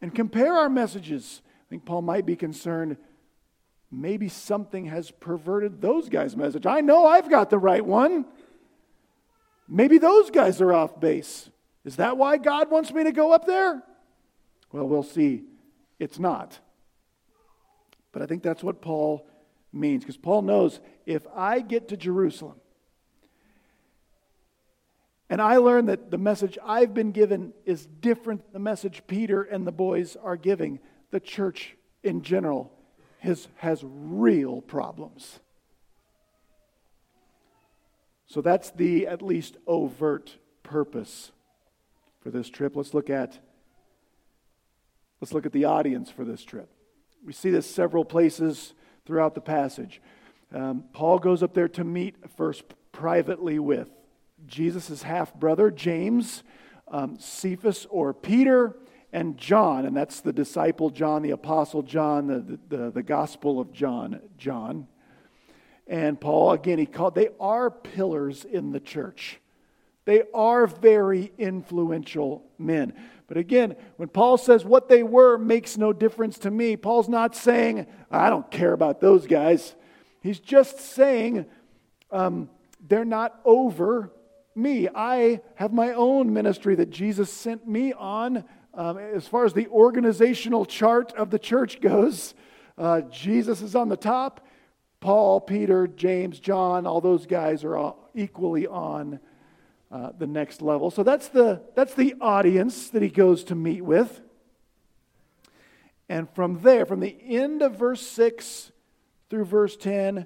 and 0.02 0.14
compare 0.14 0.54
our 0.54 0.70
messages? 0.70 1.42
I 1.46 1.70
think 1.70 1.86
Paul 1.86 2.04
might 2.04 2.26
be 2.26 2.36
concerned 2.36 2.98
maybe 3.92 4.30
something 4.30 4.86
has 4.86 5.10
perverted 5.10 5.82
those 5.82 6.10
guys' 6.10 6.36
message. 6.36 6.66
I 6.66 6.82
know 6.82 7.08
I've 7.08 7.30
got 7.30 7.50
the 7.50 7.58
right 7.58 7.84
one. 7.84 8.26
Maybe 9.68 9.98
those 9.98 10.30
guys 10.30 10.62
are 10.62 10.74
off 10.74 11.00
base. 11.00 11.50
Is 11.86 11.96
that 11.96 12.18
why 12.18 12.38
God 12.38 12.70
wants 12.70 12.94
me 12.94 13.04
to 13.04 13.12
go 13.12 13.32
up 13.32 13.46
there? 13.46 13.84
Well, 14.72 14.88
we'll 14.88 15.04
see. 15.04 15.44
It's 15.98 16.20
not. 16.20 16.60
But 18.12 18.22
I 18.22 18.26
think 18.26 18.44
that's 18.44 18.64
what 18.64 18.82
Paul 18.82 19.28
means 19.72 20.04
because 20.04 20.18
Paul 20.18 20.42
knows 20.42 20.80
if 21.06 21.26
I 21.36 21.60
get 21.60 21.90
to 21.90 21.98
Jerusalem 21.98 22.60
and 25.30 25.42
I 25.42 25.58
learn 25.58 25.86
that 25.86 26.10
the 26.10 26.18
message 26.18 26.58
I've 26.66 26.94
been 26.94 27.12
given 27.12 27.54
is 27.66 27.86
different 27.86 28.42
than 28.46 28.54
the 28.54 28.60
message 28.60 29.04
Peter 29.06 29.44
and 29.44 29.66
the 29.66 29.72
boys 29.72 30.16
are 30.16 30.36
giving, 30.36 30.80
the 31.12 31.20
church 31.20 31.76
in 32.04 32.24
general 32.24 32.72
has, 33.20 33.48
has 33.58 33.84
real 33.84 34.62
problems. 34.62 35.40
So 38.26 38.42
that's 38.42 38.72
the 38.72 39.08
at 39.08 39.22
least 39.22 39.58
overt 39.68 40.38
purpose 40.64 41.32
for 42.20 42.32
this 42.32 42.50
trip. 42.50 42.76
Let's 42.76 42.94
look 42.94 43.10
at 43.10 43.40
let's 45.22 45.34
look 45.34 45.46
at 45.46 45.52
the 45.52 45.66
audience 45.66 46.10
for 46.10 46.24
this 46.24 46.44
trip. 46.44 46.70
We 47.26 47.34
see 47.34 47.50
this 47.50 47.70
several 47.70 48.06
places 48.06 48.74
throughout 49.06 49.36
the 49.36 49.42
passage. 49.42 50.02
Um, 50.54 50.86
Paul 50.94 51.20
goes 51.20 51.44
up 51.44 51.54
there 51.54 51.68
to 51.70 51.84
meet 51.84 52.16
first 52.38 52.64
privately 52.92 53.60
with 53.60 53.90
Jesus' 54.48 55.04
half 55.04 55.34
brother, 55.34 55.70
James, 55.70 56.44
um, 56.88 57.18
Cephas 57.20 57.86
or 57.90 58.14
Peter, 58.14 58.78
and 59.12 59.38
John, 59.38 59.86
and 59.86 59.96
that's 59.96 60.22
the 60.22 60.34
disciple 60.34 60.90
John, 60.90 61.22
the 61.22 61.32
apostle 61.32 61.82
John, 61.82 62.28
the, 62.28 62.60
the, 62.70 62.92
the 62.92 63.04
gospel 63.04 63.60
of 63.60 63.74
John, 63.74 64.22
John. 64.38 64.88
And 65.88 66.22
Paul, 66.22 66.52
again, 66.52 66.78
he 66.78 66.86
called, 66.86 67.16
they 67.16 67.30
are 67.40 67.72
pillars 67.72 68.46
in 68.46 68.72
the 68.72 68.80
church. 68.80 69.40
They 70.10 70.24
are 70.34 70.66
very 70.66 71.32
influential 71.38 72.44
men. 72.58 72.96
But 73.28 73.38
again, 73.38 73.76
when 73.98 74.10
Paul 74.10 74.40
says 74.40 74.66
what 74.66 74.90
they 74.90 75.04
were 75.04 75.38
makes 75.38 75.78
no 75.78 75.94
difference 75.94 76.40
to 76.40 76.50
me, 76.50 76.78
Paul's 76.78 77.08
not 77.08 77.36
saying, 77.36 77.86
I 78.10 78.32
don't 78.32 78.50
care 78.50 78.74
about 78.74 79.02
those 79.02 79.28
guys. 79.28 79.76
He's 80.20 80.40
just 80.40 80.80
saying 80.80 81.46
um, 82.10 82.50
they're 82.88 83.06
not 83.06 83.40
over 83.46 84.12
me. 84.56 84.90
I 84.96 85.42
have 85.54 85.74
my 85.74 85.94
own 85.94 86.34
ministry 86.34 86.74
that 86.74 86.90
Jesus 86.90 87.32
sent 87.32 87.68
me 87.68 87.94
on 87.94 88.46
um, 88.74 88.98
as 88.98 89.28
far 89.28 89.46
as 89.46 89.54
the 89.54 89.68
organizational 89.68 90.66
chart 90.66 91.14
of 91.14 91.30
the 91.30 91.38
church 91.38 91.82
goes, 91.82 92.34
uh, 92.80 93.02
Jesus 93.02 93.62
is 93.62 93.76
on 93.76 93.90
the 93.90 93.96
top. 93.96 94.44
Paul, 95.02 95.40
Peter, 95.40 95.86
James, 95.86 96.40
John, 96.40 96.88
all 96.88 97.00
those 97.00 97.28
guys 97.28 97.64
are 97.64 97.78
all 97.78 98.10
equally 98.16 98.66
on 98.66 99.20
uh, 99.92 100.12
the 100.18 100.28
next 100.28 100.62
level. 100.62 100.92
So 100.92 101.04
that's 101.04 101.30
the, 101.30 101.62
that's 101.76 101.94
the 101.96 102.16
audience 102.22 102.90
that 102.90 103.02
he 103.02 103.10
goes 103.10 103.44
to 103.46 103.56
meet 103.56 103.82
with. 103.82 104.22
And 106.08 106.30
from 106.32 106.62
there, 106.62 106.86
from 106.86 107.00
the 107.00 107.16
end 107.22 107.62
of 107.62 107.76
verse 107.76 108.02
6 108.02 108.72
through 109.30 109.46
verse 109.46 109.78
10, 109.78 110.26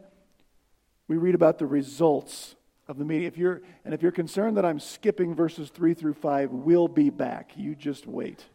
we 1.08 1.18
read 1.18 1.36
about 1.36 1.60
the 1.60 1.66
results 1.66 2.56
of 2.88 2.98
the 2.98 3.06
meeting. 3.06 3.28
If 3.28 3.38
you're, 3.38 3.62
and 3.84 3.94
if 3.94 4.02
you're 4.02 4.12
concerned 4.12 4.58
that 4.58 4.66
I'm 4.66 4.80
skipping 4.80 5.36
verses 5.36 5.70
3 5.70 5.94
through 5.94 6.14
5, 6.14 6.52
we'll 6.52 6.88
be 6.88 7.10
back. 7.10 7.52
You 7.56 7.76
just 7.76 8.08
wait. 8.08 8.46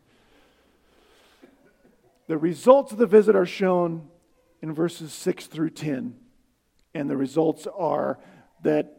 The 2.27 2.39
results 2.39 2.93
of 2.93 2.99
the 2.99 3.07
visit 3.07 3.37
are 3.37 3.47
shown 3.47 4.09
in 4.61 4.75
verses 4.75 5.13
6 5.13 5.47
through 5.47 5.71
10. 5.71 6.17
And 6.95 7.09
the 7.09 7.17
results 7.17 7.67
are 7.67 8.19
that 8.63 8.98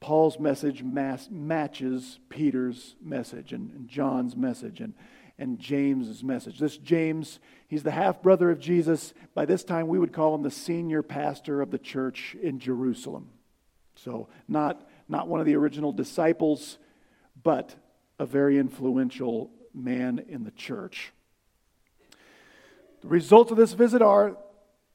Paul's 0.00 0.38
message 0.38 0.82
matches 0.82 2.18
Peter's 2.28 2.94
message 3.02 3.52
and, 3.52 3.70
and 3.72 3.88
John's 3.88 4.36
message 4.36 4.80
and, 4.80 4.94
and 5.38 5.58
James's 5.58 6.22
message. 6.22 6.58
This 6.58 6.76
James, 6.76 7.40
he's 7.68 7.82
the 7.82 7.90
half 7.90 8.22
brother 8.22 8.50
of 8.50 8.58
Jesus. 8.58 9.14
By 9.34 9.46
this 9.46 9.64
time, 9.64 9.88
we 9.88 9.98
would 9.98 10.12
call 10.12 10.34
him 10.34 10.42
the 10.42 10.50
senior 10.50 11.02
pastor 11.02 11.60
of 11.60 11.70
the 11.70 11.78
church 11.78 12.36
in 12.40 12.58
Jerusalem. 12.58 13.30
So, 13.96 14.28
not, 14.46 14.86
not 15.08 15.28
one 15.28 15.40
of 15.40 15.46
the 15.46 15.56
original 15.56 15.92
disciples, 15.92 16.78
but 17.42 17.74
a 18.18 18.26
very 18.26 18.58
influential 18.58 19.50
man 19.74 20.24
in 20.28 20.44
the 20.44 20.50
church. 20.50 21.12
The 23.02 23.08
results 23.08 23.50
of 23.50 23.56
this 23.56 23.72
visit 23.72 24.02
are 24.02 24.36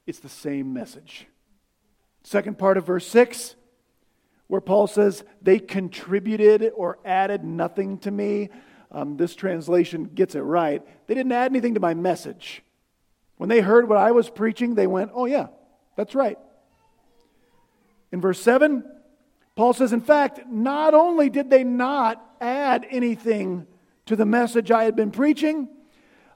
it's 0.05 0.20
the 0.20 0.29
same 0.29 0.74
message. 0.74 1.27
Second 2.24 2.58
part 2.58 2.77
of 2.77 2.86
verse 2.86 3.08
6, 3.08 3.55
where 4.51 4.60
Paul 4.60 4.86
says, 4.86 5.24
they 5.41 5.60
contributed 5.60 6.74
or 6.75 7.00
added 7.05 7.41
nothing 7.41 8.00
to 8.00 8.12
me. 8.12 8.50
Um, 8.91 9.15
this 9.15 9.34
translation 9.34 10.10
gets 10.13 10.36
it 10.36 10.41
right. 10.41 10.86
They 11.08 11.13
didn't 11.13 11.31
add 11.31 11.53
anything 11.53 11.75
to 11.75 11.79
my 11.79 11.93
message. 11.93 12.62
When 13.38 13.48
they 13.48 13.62
heard 13.62 13.88
what 13.88 13.98
I 13.98 14.12
was 14.12 14.29
preaching, 14.29 14.75
they 14.75 14.88
went, 14.88 15.12
oh, 15.13 15.25
yeah, 15.25 15.48
that's 15.96 16.13
right. 16.15 16.38
In 18.12 18.20
verse 18.20 18.41
7, 18.41 18.84
Paul 19.55 19.72
says, 19.72 19.93
in 19.93 20.01
fact, 20.01 20.41
not 20.50 20.93
only 20.93 21.29
did 21.29 21.50
they 21.50 21.63
not 21.63 22.22
add 22.41 22.86
anything 22.89 23.67
to 24.08 24.17
the 24.17 24.25
message 24.25 24.70
I 24.70 24.84
had 24.84 24.98
been 24.98 25.12
preaching, 25.12 25.70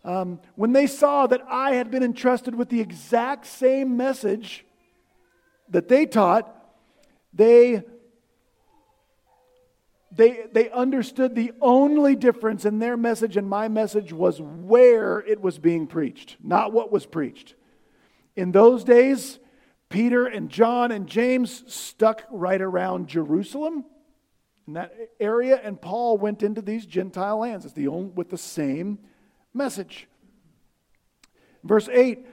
um, 0.05 0.39
when 0.55 0.71
they 0.71 0.87
saw 0.87 1.27
that 1.27 1.41
I 1.49 1.71
had 1.71 1.91
been 1.91 2.01
entrusted 2.01 2.55
with 2.55 2.69
the 2.69 2.79
exact 2.79 3.45
same 3.45 3.97
message 3.97 4.65
that 5.67 5.89
they 5.89 6.05
taught, 6.05 6.49
they, 7.33 7.83
they, 10.15 10.45
they 10.51 10.69
understood 10.69 11.35
the 11.35 11.51
only 11.61 12.15
difference 12.15 12.63
in 12.65 12.79
their 12.79 12.95
message 12.95 13.35
and 13.35 13.49
my 13.49 13.67
message 13.67 14.13
was 14.13 14.41
where 14.41 15.19
it 15.19 15.41
was 15.41 15.59
being 15.59 15.87
preached, 15.87 16.37
not 16.41 16.71
what 16.71 16.91
was 16.91 17.05
preached. 17.05 17.55
In 18.35 18.51
those 18.51 18.83
days, 18.83 19.39
Peter 19.89 20.25
and 20.25 20.49
John 20.49 20.91
and 20.91 21.07
James 21.07 21.63
stuck 21.73 22.23
right 22.31 22.61
around 22.61 23.07
Jerusalem 23.07 23.85
in 24.67 24.73
that 24.73 24.93
area, 25.19 25.59
and 25.63 25.79
Paul 25.79 26.17
went 26.17 26.41
into 26.43 26.61
these 26.61 26.85
Gentile 26.85 27.39
lands. 27.39 27.71
The 27.73 27.87
only, 27.87 28.09
with 28.09 28.29
the 28.29 28.37
same 28.37 28.99
message. 29.53 30.07
Verse 31.63 31.87
8, 31.91 32.25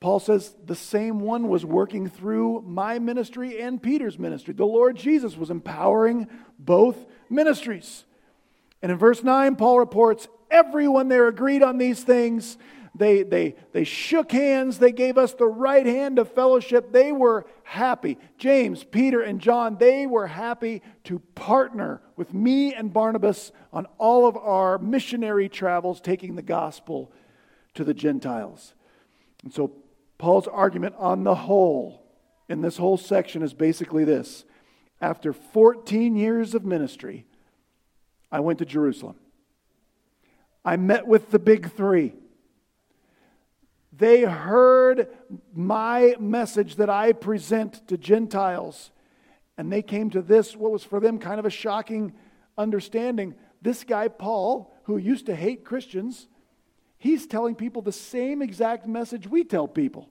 Paul 0.00 0.20
says, 0.20 0.54
The 0.64 0.74
same 0.74 1.20
one 1.20 1.48
was 1.48 1.64
working 1.64 2.08
through 2.08 2.62
my 2.66 2.98
ministry 2.98 3.60
and 3.60 3.82
Peter's 3.82 4.18
ministry. 4.18 4.54
The 4.54 4.66
Lord 4.66 4.96
Jesus 4.96 5.36
was 5.36 5.50
empowering 5.50 6.28
both 6.58 7.06
ministries. 7.30 8.04
And 8.82 8.92
in 8.92 8.98
verse 8.98 9.22
9, 9.22 9.56
Paul 9.56 9.78
reports, 9.78 10.28
Everyone 10.50 11.08
there 11.08 11.28
agreed 11.28 11.62
on 11.62 11.78
these 11.78 12.02
things. 12.02 12.56
They, 12.94 13.22
they, 13.22 13.54
they 13.72 13.84
shook 13.84 14.32
hands. 14.32 14.78
They 14.78 14.92
gave 14.92 15.18
us 15.18 15.34
the 15.34 15.46
right 15.46 15.86
hand 15.86 16.18
of 16.18 16.32
fellowship. 16.32 16.90
They 16.90 17.12
were 17.12 17.46
happy. 17.62 18.18
James, 18.38 18.82
Peter, 18.82 19.20
and 19.20 19.40
John, 19.40 19.76
they 19.78 20.06
were 20.06 20.26
happy 20.26 20.82
to 21.04 21.20
partner 21.34 22.00
with 22.16 22.32
me 22.34 22.74
and 22.74 22.92
Barnabas 22.92 23.52
on 23.72 23.86
all 23.98 24.26
of 24.26 24.36
our 24.36 24.78
missionary 24.78 25.48
travels, 25.48 26.00
taking 26.00 26.34
the 26.34 26.42
gospel 26.42 27.12
to 27.74 27.84
the 27.84 27.94
Gentiles. 27.94 28.74
And 29.44 29.52
so, 29.52 29.72
Paul's 30.16 30.48
argument 30.48 30.96
on 30.98 31.22
the 31.22 31.34
whole 31.34 32.02
in 32.48 32.60
this 32.62 32.78
whole 32.78 32.96
section 32.96 33.42
is 33.42 33.54
basically 33.54 34.04
this 34.04 34.44
After 35.00 35.32
14 35.32 36.16
years 36.16 36.54
of 36.54 36.64
ministry, 36.64 37.24
I 38.30 38.40
went 38.40 38.58
to 38.58 38.64
Jerusalem. 38.64 39.16
I 40.64 40.76
met 40.76 41.06
with 41.06 41.30
the 41.30 41.38
big 41.38 41.72
three. 41.72 42.14
They 43.92 44.22
heard 44.22 45.08
my 45.54 46.14
message 46.18 46.76
that 46.76 46.90
I 46.90 47.12
present 47.12 47.86
to 47.88 47.96
Gentiles, 47.96 48.90
and 49.56 49.72
they 49.72 49.82
came 49.82 50.10
to 50.10 50.22
this, 50.22 50.56
what 50.56 50.72
was 50.72 50.84
for 50.84 51.00
them 51.00 51.18
kind 51.18 51.38
of 51.38 51.46
a 51.46 51.50
shocking 51.50 52.12
understanding. 52.56 53.34
This 53.62 53.84
guy, 53.84 54.08
Paul, 54.08 54.72
who 54.84 54.98
used 54.98 55.26
to 55.26 55.34
hate 55.34 55.64
Christians, 55.64 56.28
he's 56.98 57.26
telling 57.26 57.54
people 57.54 57.82
the 57.82 57.92
same 57.92 58.42
exact 58.42 58.86
message 58.86 59.26
we 59.26 59.44
tell 59.44 59.68
people, 59.68 60.08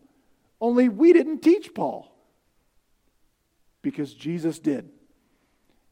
only 0.59 0.89
we 0.89 1.13
didn't 1.13 1.41
teach 1.41 1.73
Paul 1.73 2.16
because 3.81 4.13
Jesus 4.13 4.59
did. 4.59 4.89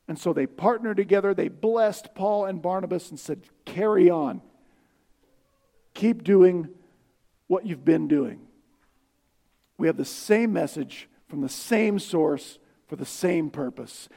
And 0.08 0.20
so 0.20 0.34
they 0.34 0.46
partnered 0.46 0.98
together. 0.98 1.34
They 1.34 1.48
blessed 1.48 2.14
Paul 2.14 2.46
and 2.46 2.62
Barnabas 2.62 3.10
and 3.10 3.20
said, 3.20 3.44
Carry 3.66 4.10
on. 4.10 4.42
Keep 5.94 6.24
doing 6.24 6.70
what 7.48 7.66
you've 7.66 7.86
been 7.86 8.08
doing. 8.08 8.42
We 9.78 9.88
have 9.88 9.98
the 9.98 10.06
same 10.06 10.54
message 10.54 11.10
from 11.28 11.42
the 11.42 11.50
same 11.50 12.00
source 12.00 12.60
for 12.88 12.96
the 12.96 13.06
same 13.06 13.50
purpose. 13.50 14.08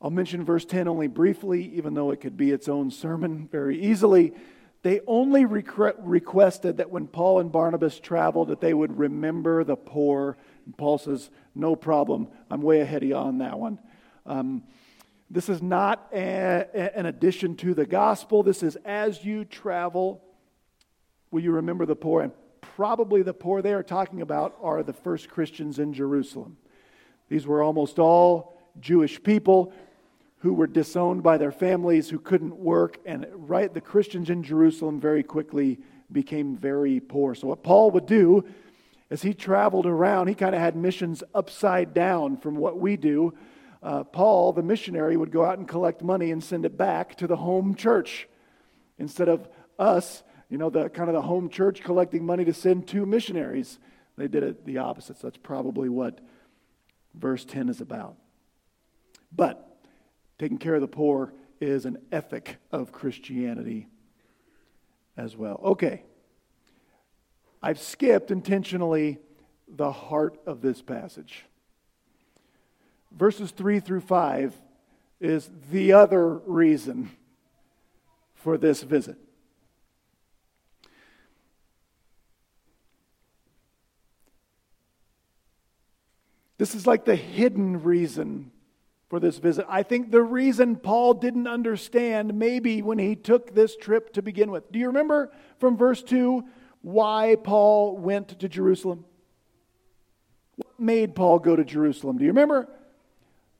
I'll 0.00 0.10
mention 0.10 0.44
verse 0.44 0.64
10 0.64 0.86
only 0.86 1.08
briefly, 1.08 1.64
even 1.74 1.94
though 1.94 2.10
it 2.10 2.20
could 2.20 2.36
be 2.36 2.50
its 2.50 2.68
own 2.68 2.90
sermon 2.90 3.48
very 3.50 3.82
easily. 3.82 4.34
They 4.82 5.00
only 5.06 5.46
requested 5.46 6.76
that 6.76 6.90
when 6.90 7.06
Paul 7.06 7.40
and 7.40 7.50
Barnabas 7.50 7.98
traveled 7.98 8.48
that 8.48 8.60
they 8.60 8.74
would 8.74 8.98
remember 8.98 9.64
the 9.64 9.76
poor. 9.76 10.36
And 10.64 10.76
Paul 10.76 10.98
says, 10.98 11.30
"No 11.54 11.76
problem. 11.76 12.28
I'm 12.50 12.62
way 12.62 12.80
ahead 12.80 13.02
of 13.02 13.08
you 13.08 13.16
on 13.16 13.38
that 13.38 13.58
one." 13.58 13.78
Um, 14.26 14.62
this 15.30 15.48
is 15.48 15.62
not 15.62 16.08
a, 16.12 16.66
a, 16.74 16.98
an 16.98 17.06
addition 17.06 17.56
to 17.56 17.74
the 17.74 17.86
gospel. 17.86 18.42
This 18.42 18.62
is 18.62 18.76
as 18.84 19.24
you 19.24 19.44
travel, 19.44 20.22
will 21.30 21.42
you 21.42 21.52
remember 21.52 21.86
the 21.86 21.96
poor? 21.96 22.22
And 22.22 22.32
probably 22.60 23.22
the 23.22 23.34
poor 23.34 23.62
they 23.62 23.72
are 23.72 23.82
talking 23.82 24.20
about 24.20 24.56
are 24.62 24.82
the 24.82 24.92
first 24.92 25.28
Christians 25.28 25.78
in 25.78 25.92
Jerusalem. 25.92 26.56
These 27.28 27.46
were 27.46 27.62
almost 27.62 27.98
all 27.98 28.60
Jewish 28.80 29.22
people 29.22 29.72
who 30.38 30.52
were 30.52 30.66
disowned 30.66 31.22
by 31.22 31.38
their 31.38 31.52
families, 31.52 32.10
who 32.10 32.18
couldn't 32.18 32.54
work, 32.54 32.98
and 33.06 33.26
right, 33.32 33.72
the 33.72 33.80
Christians 33.80 34.28
in 34.28 34.42
Jerusalem 34.42 35.00
very 35.00 35.22
quickly 35.22 35.78
became 36.12 36.54
very 36.54 37.00
poor. 37.00 37.34
So, 37.34 37.48
what 37.48 37.62
Paul 37.62 37.90
would 37.92 38.06
do 38.06 38.44
as 39.14 39.22
he 39.22 39.32
traveled 39.32 39.86
around, 39.86 40.26
he 40.26 40.34
kind 40.34 40.56
of 40.56 40.60
had 40.60 40.74
missions 40.74 41.22
upside 41.32 41.94
down 41.94 42.36
from 42.36 42.56
what 42.56 42.80
we 42.80 42.96
do 42.96 43.32
uh, 43.80 44.02
Paul, 44.02 44.52
the 44.52 44.62
missionary, 44.62 45.16
would 45.16 45.30
go 45.30 45.44
out 45.44 45.58
and 45.58 45.68
collect 45.68 46.02
money 46.02 46.32
and 46.32 46.42
send 46.42 46.64
it 46.64 46.76
back 46.76 47.16
to 47.18 47.28
the 47.28 47.36
home 47.36 47.76
church 47.76 48.26
instead 48.98 49.28
of 49.28 49.46
us, 49.78 50.24
you 50.48 50.58
know, 50.58 50.68
the 50.68 50.88
kind 50.88 51.08
of 51.08 51.14
the 51.14 51.22
home 51.22 51.48
church 51.48 51.82
collecting 51.82 52.24
money 52.24 52.44
to 52.46 52.54
send 52.54 52.88
to 52.88 53.06
missionaries. 53.06 53.78
They 54.16 54.26
did 54.26 54.42
it 54.42 54.64
the 54.64 54.78
opposite. 54.78 55.18
So 55.18 55.28
that's 55.28 55.36
probably 55.36 55.88
what 55.88 56.20
verse 57.14 57.44
10 57.44 57.68
is 57.68 57.80
about. 57.80 58.16
But 59.30 59.86
taking 60.38 60.58
care 60.58 60.74
of 60.74 60.80
the 60.80 60.88
poor 60.88 61.32
is 61.60 61.84
an 61.84 61.98
ethic 62.10 62.56
of 62.72 62.90
Christianity 62.90 63.86
as 65.16 65.36
well. 65.36 65.60
Okay. 65.62 66.04
I've 67.64 67.80
skipped 67.80 68.30
intentionally 68.30 69.16
the 69.66 69.90
heart 69.90 70.38
of 70.46 70.60
this 70.60 70.82
passage 70.82 71.46
verses 73.10 73.52
3 73.52 73.80
through 73.80 74.02
5 74.02 74.54
is 75.18 75.50
the 75.70 75.94
other 75.94 76.28
reason 76.28 77.10
for 78.34 78.58
this 78.58 78.82
visit. 78.82 79.16
This 86.58 86.74
is 86.74 86.86
like 86.86 87.06
the 87.06 87.16
hidden 87.16 87.82
reason 87.82 88.50
for 89.08 89.18
this 89.18 89.38
visit. 89.38 89.64
I 89.70 89.82
think 89.82 90.10
the 90.10 90.22
reason 90.22 90.76
Paul 90.76 91.14
didn't 91.14 91.46
understand 91.46 92.34
maybe 92.34 92.82
when 92.82 92.98
he 92.98 93.16
took 93.16 93.54
this 93.54 93.74
trip 93.74 94.12
to 94.12 94.22
begin 94.22 94.50
with. 94.50 94.70
Do 94.70 94.78
you 94.78 94.88
remember 94.88 95.32
from 95.58 95.78
verse 95.78 96.02
2 96.02 96.44
why 96.84 97.36
Paul 97.42 97.96
went 97.96 98.38
to 98.40 98.48
Jerusalem? 98.48 99.04
What 100.56 100.78
made 100.78 101.14
Paul 101.14 101.38
go 101.40 101.56
to 101.56 101.64
Jerusalem? 101.64 102.18
Do 102.18 102.24
you 102.24 102.30
remember? 102.30 102.68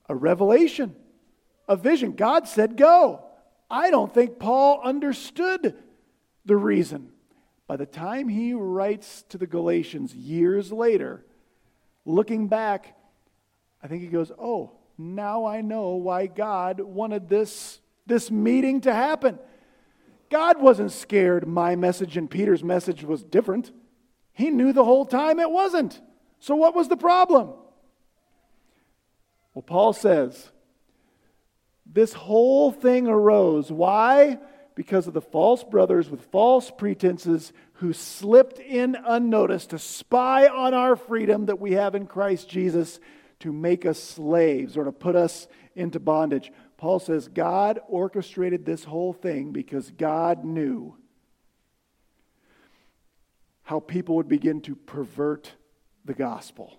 a 0.07 0.15
revelation, 0.15 0.95
a 1.67 1.75
vision. 1.75 2.13
God 2.13 2.47
said, 2.47 2.77
Go. 2.77 3.21
I 3.69 3.89
don't 3.89 4.13
think 4.13 4.37
Paul 4.37 4.81
understood 4.83 5.75
the 6.45 6.55
reason. 6.55 7.11
By 7.67 7.77
the 7.77 7.87
time 7.87 8.29
he 8.29 8.53
writes 8.53 9.23
to 9.29 9.39
the 9.39 9.47
Galatians 9.47 10.13
years 10.13 10.71
later, 10.71 11.25
looking 12.05 12.47
back, 12.47 12.95
I 13.81 13.87
think 13.87 14.03
he 14.03 14.07
goes, 14.07 14.31
Oh, 14.37 14.73
now 14.97 15.45
I 15.45 15.61
know 15.61 15.95
why 15.95 16.27
God 16.27 16.79
wanted 16.79 17.27
this, 17.27 17.79
this 18.05 18.29
meeting 18.29 18.81
to 18.81 18.93
happen. 18.93 19.39
God 20.29 20.61
wasn't 20.61 20.91
scared 20.91 21.47
my 21.47 21.75
message 21.75 22.17
and 22.17 22.29
Peter's 22.29 22.63
message 22.63 23.03
was 23.03 23.23
different. 23.23 23.71
He 24.33 24.49
knew 24.49 24.73
the 24.73 24.83
whole 24.83 25.05
time 25.05 25.39
it 25.39 25.49
wasn't. 25.49 26.01
So, 26.39 26.55
what 26.55 26.75
was 26.75 26.89
the 26.89 26.97
problem? 26.97 27.53
Well, 29.53 29.61
Paul 29.61 29.93
says 29.93 30.51
this 31.85 32.13
whole 32.13 32.71
thing 32.71 33.07
arose. 33.07 33.71
Why? 33.71 34.39
Because 34.75 35.07
of 35.07 35.13
the 35.13 35.21
false 35.21 35.63
brothers 35.63 36.09
with 36.09 36.25
false 36.25 36.69
pretenses 36.69 37.53
who 37.75 37.93
slipped 37.93 38.59
in 38.59 38.97
unnoticed 39.05 39.69
to 39.69 39.79
spy 39.79 40.47
on 40.47 40.73
our 40.73 40.95
freedom 40.95 41.45
that 41.45 41.59
we 41.59 41.71
have 41.71 41.95
in 41.95 42.07
Christ 42.07 42.49
Jesus 42.49 42.99
to 43.39 43.53
make 43.53 43.85
us 43.85 44.01
slaves 44.01 44.75
or 44.75 44.83
to 44.83 44.91
put 44.91 45.15
us 45.15 45.47
into 45.75 45.99
bondage. 45.99 46.51
Paul 46.77 46.99
says 46.99 47.27
God 47.27 47.79
orchestrated 47.87 48.65
this 48.65 48.83
whole 48.83 49.13
thing 49.13 49.51
because 49.51 49.91
God 49.91 50.43
knew 50.43 50.95
how 53.63 53.79
people 53.79 54.15
would 54.17 54.27
begin 54.27 54.61
to 54.61 54.75
pervert 54.75 55.53
the 56.03 56.13
gospel. 56.13 56.77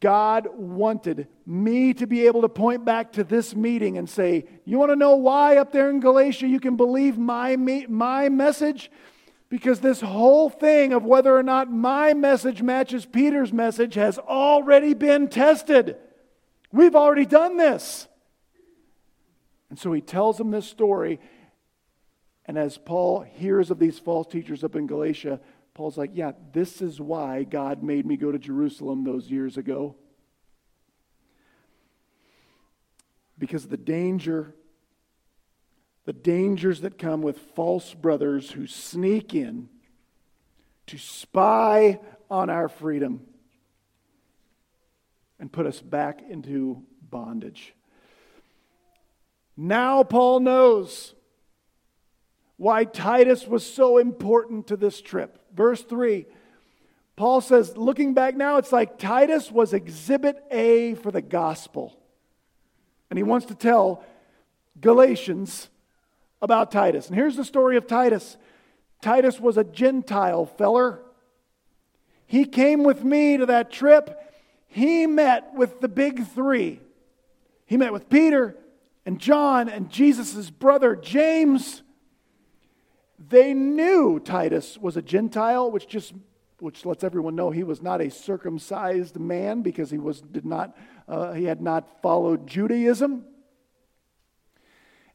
God 0.00 0.48
wanted 0.52 1.28
me 1.46 1.94
to 1.94 2.06
be 2.06 2.26
able 2.26 2.42
to 2.42 2.48
point 2.48 2.84
back 2.84 3.12
to 3.12 3.24
this 3.24 3.54
meeting 3.54 3.96
and 3.96 4.10
say, 4.10 4.46
You 4.64 4.78
want 4.78 4.90
to 4.90 4.96
know 4.96 5.14
why 5.16 5.56
up 5.56 5.72
there 5.72 5.88
in 5.90 6.00
Galatia 6.00 6.48
you 6.48 6.58
can 6.58 6.76
believe 6.76 7.16
my, 7.16 7.56
my 7.56 8.28
message? 8.28 8.90
Because 9.48 9.78
this 9.78 10.00
whole 10.00 10.50
thing 10.50 10.92
of 10.92 11.04
whether 11.04 11.34
or 11.34 11.44
not 11.44 11.70
my 11.70 12.14
message 12.14 12.62
matches 12.62 13.06
Peter's 13.06 13.52
message 13.52 13.94
has 13.94 14.18
already 14.18 14.92
been 14.92 15.28
tested. 15.28 15.96
We've 16.76 16.94
already 16.94 17.24
done 17.24 17.56
this. 17.56 18.06
And 19.70 19.78
so 19.78 19.92
he 19.94 20.02
tells 20.02 20.36
them 20.36 20.50
this 20.50 20.66
story. 20.66 21.18
And 22.44 22.58
as 22.58 22.76
Paul 22.76 23.22
hears 23.22 23.70
of 23.70 23.78
these 23.78 23.98
false 23.98 24.26
teachers 24.26 24.62
up 24.62 24.76
in 24.76 24.86
Galatia, 24.86 25.40
Paul's 25.72 25.96
like, 25.96 26.10
yeah, 26.12 26.32
this 26.52 26.82
is 26.82 27.00
why 27.00 27.44
God 27.44 27.82
made 27.82 28.04
me 28.04 28.18
go 28.18 28.30
to 28.30 28.38
Jerusalem 28.38 29.04
those 29.04 29.30
years 29.30 29.56
ago. 29.56 29.96
Because 33.38 33.66
the 33.68 33.78
danger, 33.78 34.54
the 36.04 36.12
dangers 36.12 36.82
that 36.82 36.98
come 36.98 37.22
with 37.22 37.38
false 37.54 37.94
brothers 37.94 38.50
who 38.50 38.66
sneak 38.66 39.34
in 39.34 39.70
to 40.88 40.98
spy 40.98 42.00
on 42.30 42.50
our 42.50 42.68
freedom 42.68 43.22
and 45.38 45.52
put 45.52 45.66
us 45.66 45.80
back 45.80 46.22
into 46.28 46.82
bondage. 47.10 47.74
Now, 49.56 50.02
Paul 50.02 50.40
knows 50.40 51.14
why 52.56 52.84
Titus 52.84 53.46
was 53.46 53.64
so 53.64 53.98
important 53.98 54.66
to 54.68 54.76
this 54.76 55.00
trip. 55.00 55.38
Verse 55.54 55.82
3, 55.82 56.26
Paul 57.16 57.40
says, 57.40 57.76
looking 57.76 58.14
back 58.14 58.36
now, 58.36 58.58
it's 58.58 58.72
like 58.72 58.98
Titus 58.98 59.50
was 59.50 59.72
exhibit 59.72 60.42
A 60.50 60.94
for 60.94 61.10
the 61.10 61.22
gospel. 61.22 61.98
And 63.10 63.18
he 63.18 63.22
wants 63.22 63.46
to 63.46 63.54
tell 63.54 64.04
Galatians 64.80 65.68
about 66.42 66.70
Titus. 66.70 67.06
And 67.06 67.16
here's 67.16 67.36
the 67.36 67.44
story 67.44 67.76
of 67.76 67.86
Titus 67.86 68.36
Titus 69.02 69.38
was 69.38 69.56
a 69.56 69.64
Gentile 69.64 70.46
feller. 70.46 71.00
He 72.26 72.44
came 72.44 72.82
with 72.82 73.04
me 73.04 73.36
to 73.36 73.46
that 73.46 73.70
trip. 73.70 74.25
He 74.66 75.06
met 75.06 75.54
with 75.54 75.80
the 75.80 75.88
big 75.88 76.26
three. 76.26 76.80
He 77.66 77.76
met 77.76 77.92
with 77.92 78.08
Peter 78.08 78.56
and 79.04 79.18
John 79.18 79.68
and 79.68 79.88
Jesus' 79.88 80.50
brother 80.50 80.96
James. 80.96 81.82
They 83.18 83.54
knew 83.54 84.20
Titus 84.20 84.76
was 84.76 84.96
a 84.96 85.02
Gentile, 85.02 85.70
which 85.70 85.86
just 85.86 86.12
which 86.58 86.86
lets 86.86 87.04
everyone 87.04 87.36
know 87.36 87.50
he 87.50 87.64
was 87.64 87.82
not 87.82 88.00
a 88.00 88.10
circumcised 88.10 89.18
man 89.18 89.62
because 89.62 89.90
he 89.90 89.98
was 89.98 90.20
did 90.20 90.44
not 90.44 90.76
uh, 91.08 91.32
he 91.32 91.44
had 91.44 91.60
not 91.60 92.02
followed 92.02 92.46
Judaism. 92.46 93.24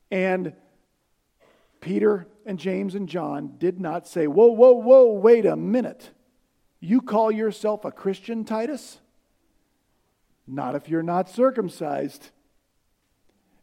And 0.09 0.53
Peter 1.81 2.27
and 2.45 2.57
James 2.57 2.95
and 2.95 3.09
John 3.09 3.55
did 3.57 3.79
not 3.79 4.07
say, 4.07 4.27
"Whoa, 4.27 4.51
whoa, 4.51 4.73
whoa, 4.73 5.13
wait 5.13 5.45
a 5.45 5.55
minute. 5.55 6.11
You 6.79 7.01
call 7.01 7.31
yourself 7.31 7.85
a 7.85 7.91
Christian, 7.91 8.45
Titus? 8.45 9.00
Not 10.51 10.75
if 10.75 10.89
you're 10.89 11.01
not 11.01 11.29
circumcised." 11.29 12.29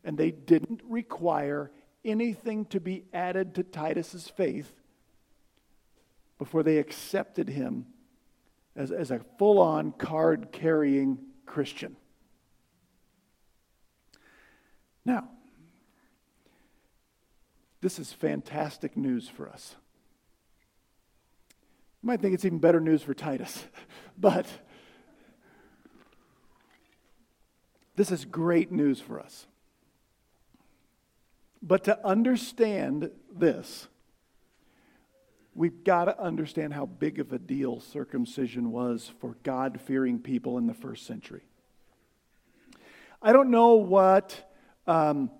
And 0.02 0.16
they 0.16 0.30
didn't 0.30 0.80
require 0.88 1.70
anything 2.04 2.64
to 2.66 2.80
be 2.80 3.04
added 3.12 3.54
to 3.56 3.62
Titus's 3.62 4.28
faith 4.28 4.72
before 6.38 6.62
they 6.62 6.78
accepted 6.78 7.48
him 7.48 7.86
as, 8.76 8.92
as 8.92 9.10
a 9.10 9.20
full 9.38 9.58
on 9.58 9.92
card 9.92 10.48
carrying 10.52 11.18
Christian. 11.44 11.96
Now, 15.04 15.28
this 17.80 17.98
is 17.98 18.12
fantastic 18.12 18.96
news 18.96 19.28
for 19.28 19.48
us. 19.48 19.74
You 22.02 22.06
might 22.06 22.20
think 22.20 22.34
it's 22.34 22.44
even 22.44 22.58
better 22.58 22.80
news 22.80 23.02
for 23.02 23.14
Titus, 23.14 23.64
but 24.18 24.46
this 27.98 28.12
is 28.12 28.24
great 28.24 28.70
news 28.70 29.00
for 29.00 29.18
us. 29.18 29.48
But 31.60 31.82
to 31.84 32.06
understand 32.06 33.10
this, 33.36 33.88
we've 35.52 35.82
got 35.82 36.04
to 36.04 36.22
understand 36.22 36.74
how 36.74 36.86
big 36.86 37.18
of 37.18 37.32
a 37.32 37.40
deal 37.40 37.80
circumcision 37.80 38.70
was 38.70 39.10
for 39.18 39.34
God 39.42 39.80
fearing 39.80 40.20
people 40.20 40.58
in 40.58 40.68
the 40.68 40.74
first 40.74 41.06
century. 41.06 41.42
I 43.20 43.32
don't 43.32 43.50
know 43.50 43.74
what, 43.74 44.48
um, 44.86 45.32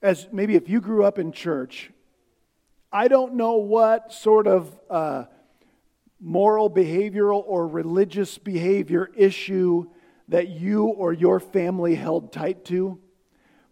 as 0.00 0.28
maybe 0.30 0.54
if 0.54 0.68
you 0.68 0.80
grew 0.80 1.02
up 1.02 1.18
in 1.18 1.32
church, 1.32 1.90
I 2.92 3.08
don't 3.08 3.34
know 3.34 3.56
what 3.56 4.12
sort 4.12 4.46
of 4.46 4.78
uh, 4.88 5.24
moral, 6.20 6.70
behavioral, 6.70 7.42
or 7.44 7.66
religious 7.66 8.38
behavior 8.38 9.10
issue 9.16 9.90
that 10.28 10.48
you 10.48 10.84
or 10.86 11.12
your 11.12 11.40
family 11.40 11.94
held 11.94 12.32
tight 12.32 12.64
to, 12.66 12.98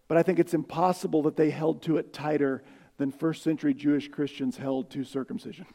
but 0.08 0.16
I 0.16 0.22
think 0.22 0.38
it's 0.38 0.54
impossible 0.54 1.22
that 1.22 1.36
they 1.36 1.50
held 1.50 1.82
to 1.82 1.96
it 1.96 2.12
tighter 2.12 2.62
than 2.98 3.10
first 3.10 3.42
century 3.42 3.74
Jewish 3.74 4.08
Christians 4.08 4.56
held 4.56 4.90
to 4.90 5.04
circumcision. 5.04 5.66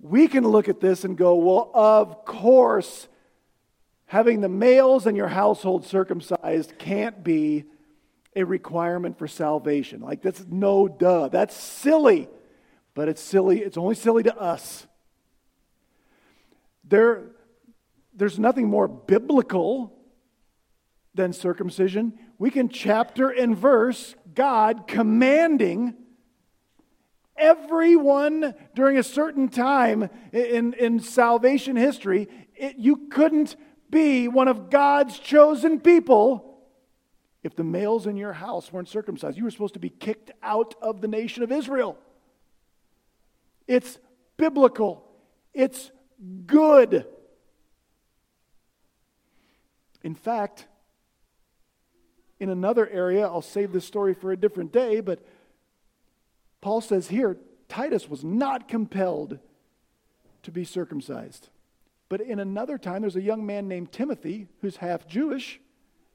We 0.00 0.28
can 0.28 0.44
look 0.44 0.68
at 0.68 0.80
this 0.80 1.04
and 1.04 1.16
go, 1.16 1.34
well, 1.34 1.70
of 1.74 2.24
course, 2.24 3.06
having 4.06 4.40
the 4.40 4.48
males 4.48 5.06
in 5.06 5.14
your 5.14 5.28
household 5.28 5.84
circumcised 5.86 6.78
can't 6.78 7.22
be 7.22 7.64
a 8.34 8.44
requirement 8.44 9.18
for 9.18 9.28
salvation. 9.28 10.00
Like, 10.00 10.22
that's 10.22 10.44
no 10.48 10.88
duh. 10.88 11.28
That's 11.28 11.54
silly. 11.54 12.28
But 12.94 13.08
it's 13.08 13.20
silly. 13.20 13.60
It's 13.60 13.76
only 13.76 13.94
silly 13.94 14.22
to 14.22 14.36
us. 14.36 14.86
There, 16.84 17.32
there's 18.14 18.38
nothing 18.38 18.68
more 18.68 18.88
biblical 18.88 19.96
than 21.14 21.32
circumcision. 21.32 22.18
We 22.38 22.50
can 22.50 22.68
chapter 22.68 23.30
and 23.30 23.56
verse 23.56 24.14
God 24.34 24.86
commanding 24.86 25.94
everyone 27.40 28.54
during 28.74 28.98
a 28.98 29.02
certain 29.02 29.48
time 29.48 30.08
in, 30.32 30.74
in 30.74 31.00
salvation 31.00 31.74
history, 31.74 32.28
it, 32.54 32.76
you 32.76 33.08
couldn't 33.08 33.56
be 33.90 34.28
one 34.28 34.46
of 34.46 34.70
God's 34.70 35.18
chosen 35.18 35.80
people 35.80 36.46
if 37.42 37.56
the 37.56 37.64
males 37.64 38.06
in 38.06 38.16
your 38.16 38.34
house 38.34 38.72
weren't 38.72 38.88
circumcised. 38.88 39.36
You 39.36 39.44
were 39.44 39.50
supposed 39.50 39.74
to 39.74 39.80
be 39.80 39.88
kicked 39.88 40.30
out 40.42 40.74
of 40.82 41.00
the 41.00 41.08
nation 41.08 41.42
of 41.42 41.50
Israel. 41.50 41.96
It's 43.66 43.98
biblical, 44.36 45.04
it's 45.54 45.90
good. 46.46 47.06
In 50.02 50.14
fact, 50.14 50.66
in 52.38 52.48
another 52.48 52.88
area, 52.88 53.26
I'll 53.26 53.42
save 53.42 53.72
this 53.72 53.84
story 53.84 54.14
for 54.14 54.32
a 54.32 54.36
different 54.36 54.72
day, 54.72 55.00
but 55.00 55.20
Paul 56.60 56.80
says 56.80 57.08
here 57.08 57.36
Titus 57.68 58.08
was 58.08 58.24
not 58.24 58.68
compelled 58.68 59.38
to 60.42 60.50
be 60.50 60.64
circumcised. 60.64 61.48
But 62.08 62.20
in 62.20 62.40
another 62.40 62.76
time, 62.76 63.02
there's 63.02 63.16
a 63.16 63.22
young 63.22 63.46
man 63.46 63.68
named 63.68 63.92
Timothy 63.92 64.48
who's 64.60 64.76
half 64.76 65.06
Jewish. 65.06 65.60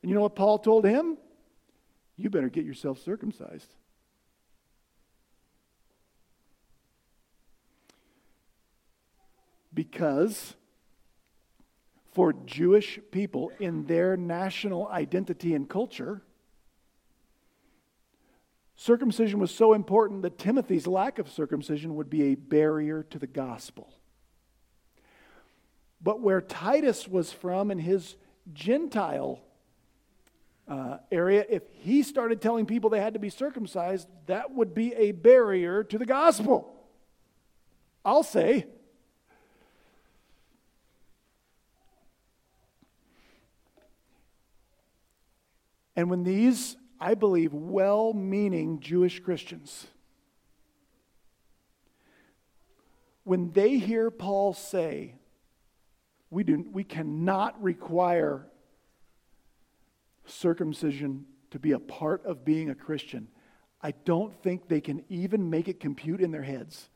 And 0.01 0.09
you 0.09 0.15
know 0.15 0.21
what 0.21 0.35
Paul 0.35 0.59
told 0.59 0.85
him? 0.85 1.17
You 2.17 2.29
better 2.29 2.49
get 2.49 2.65
yourself 2.65 2.99
circumcised. 2.99 3.73
Because 9.73 10.55
for 12.15 12.31
Jewish 12.45 12.97
people 13.11 13.51
in 13.59 13.85
their 13.87 14.15
national 14.15 14.87
identity 14.87 15.53
and 15.53 15.69
culture. 15.69 16.21
Circumcision 18.77 19.37
was 19.37 19.51
so 19.51 19.73
important 19.73 20.21
that 20.21 20.37
Timothy's 20.37 20.87
lack 20.87 21.19
of 21.19 21.29
circumcision 21.29 21.95
would 21.95 22.09
be 22.09 22.23
a 22.23 22.35
barrier 22.35 23.03
to 23.09 23.19
the 23.19 23.27
gospel. 23.27 23.93
But 26.01 26.21
where 26.21 26.39
Titus 26.39 27.05
was 27.05 27.33
from 27.33 27.69
in 27.69 27.79
his 27.79 28.15
Gentile 28.53 29.41
uh, 30.69 30.99
area, 31.11 31.45
if 31.49 31.63
he 31.73 32.01
started 32.01 32.41
telling 32.41 32.65
people 32.65 32.89
they 32.89 33.01
had 33.01 33.15
to 33.15 33.19
be 33.19 33.29
circumcised, 33.29 34.07
that 34.27 34.51
would 34.51 34.73
be 34.73 34.93
a 34.93 35.11
barrier 35.11 35.83
to 35.83 35.97
the 35.97 36.05
gospel. 36.05 36.73
I'll 38.05 38.23
say. 38.23 38.67
And 45.95 46.09
when 46.09 46.23
these, 46.23 46.75
I 46.99 47.13
believe, 47.13 47.53
well 47.53 48.13
meaning 48.13 48.79
Jewish 48.79 49.19
Christians, 49.19 49.87
when 53.23 53.51
they 53.51 53.77
hear 53.77 54.11
Paul 54.11 54.53
say, 54.53 55.15
we, 56.29 56.43
do, 56.43 56.65
we 56.71 56.83
cannot 56.83 57.61
require 57.61 58.45
circumcision 60.25 61.25
to 61.51 61.59
be 61.59 61.71
a 61.71 61.79
part 61.79 62.25
of 62.25 62.43
being 62.43 62.69
a 62.69 62.75
Christian, 62.75 63.27
I 63.81 63.91
don't 63.91 64.33
think 64.43 64.67
they 64.67 64.81
can 64.81 65.03
even 65.09 65.49
make 65.49 65.67
it 65.67 65.79
compute 65.79 66.21
in 66.21 66.31
their 66.31 66.41
heads. 66.41 66.89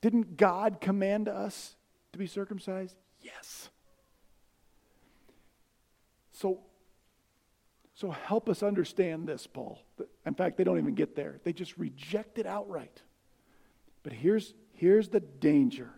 Didn't 0.00 0.36
God 0.36 0.80
command 0.80 1.28
us 1.28 1.74
to 2.12 2.18
be 2.18 2.26
circumcised? 2.26 2.96
Yes. 3.20 3.65
So, 6.36 6.60
so 7.94 8.10
help 8.10 8.48
us 8.50 8.62
understand 8.62 9.26
this, 9.26 9.46
Paul. 9.46 9.80
In 10.26 10.34
fact, 10.34 10.58
they 10.58 10.64
don't 10.64 10.78
even 10.78 10.94
get 10.94 11.16
there. 11.16 11.40
They 11.44 11.54
just 11.54 11.78
reject 11.78 12.38
it 12.38 12.46
outright. 12.46 13.02
But 14.02 14.12
here's, 14.12 14.52
here's 14.74 15.08
the 15.08 15.20
danger. 15.20 15.90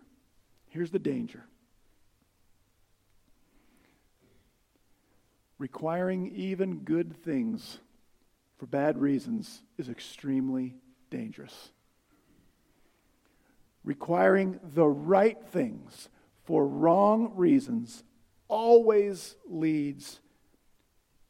Here's 0.68 0.92
the 0.92 1.00
danger. 1.00 1.44
Requiring 5.58 6.32
even 6.36 6.78
good 6.78 7.16
things 7.24 7.78
for 8.58 8.66
bad 8.66 8.96
reasons 8.96 9.62
is 9.76 9.88
extremely 9.88 10.76
dangerous. 11.10 11.70
Requiring 13.82 14.60
the 14.62 14.86
right 14.86 15.38
things 15.50 16.08
for 16.44 16.64
wrong 16.64 17.32
reasons 17.34 18.04
always 18.48 19.36
leads 19.46 20.20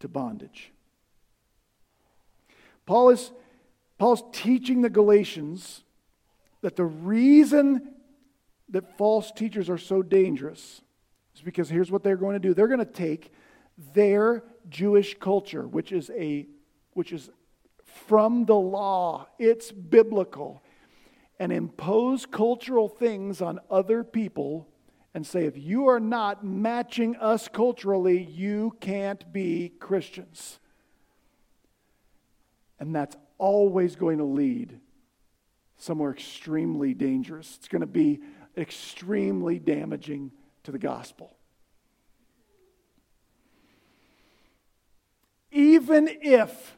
to 0.01 0.09
bondage. 0.09 0.73
Paul 2.87 3.11
is 3.11 3.33
Paul's 3.99 4.23
teaching 4.33 4.83
the 4.83 4.91
Galatians 4.91 5.83
that 6.61 6.77
the 6.77 6.85
reason 6.85 7.95
that 8.71 8.97
false 8.97 9.33
teachers 9.33 9.69
are 9.69 9.79
so 9.79 10.03
dangerous 10.03 10.81
is 11.35 11.43
because 11.43 11.69
here's 11.69 11.91
what 11.91 12.03
they're 12.03 12.17
going 12.17 12.35
to 12.35 12.41
do. 12.41 12.55
They're 12.55 12.69
going 12.69 12.79
to 12.79 12.85
take 12.85 13.33
their 13.95 14.45
Jewish 14.69 15.19
culture, 15.19 15.67
which 15.67 15.93
is 15.93 16.11
a 16.11 16.47
which 16.95 17.13
is 17.13 17.31
from 18.07 18.45
the 18.45 18.57
law, 18.57 19.29
it's 19.39 19.71
biblical, 19.71 20.63
and 21.39 21.53
impose 21.53 22.27
cultural 22.27 22.89
things 22.89 23.41
on 23.41 23.61
other 23.71 24.03
people 24.03 24.69
and 25.19 25.27
say, 25.27 25.47
if 25.47 25.59
you 25.59 25.89
are 25.89 25.99
not 25.99 26.45
matching 26.45 27.17
us 27.17 27.49
culturally, 27.49 28.23
you 28.23 28.77
can't 28.79 29.33
be 29.33 29.69
Christians. 29.81 30.61
And 32.79 32.95
that's 32.95 33.17
always 33.37 33.97
going 33.97 34.19
to 34.19 34.25
lead 34.25 34.79
somewhere 35.77 36.13
extremely 36.13 36.95
dangerous. 36.95 37.57
It's 37.59 37.67
going 37.67 37.81
to 37.81 37.87
be 37.89 38.21
extremely 38.57 39.59
damaging 39.59 40.31
to 40.63 40.71
the 40.71 40.79
gospel. 40.79 41.37
Even 45.51 46.09
if 46.23 46.77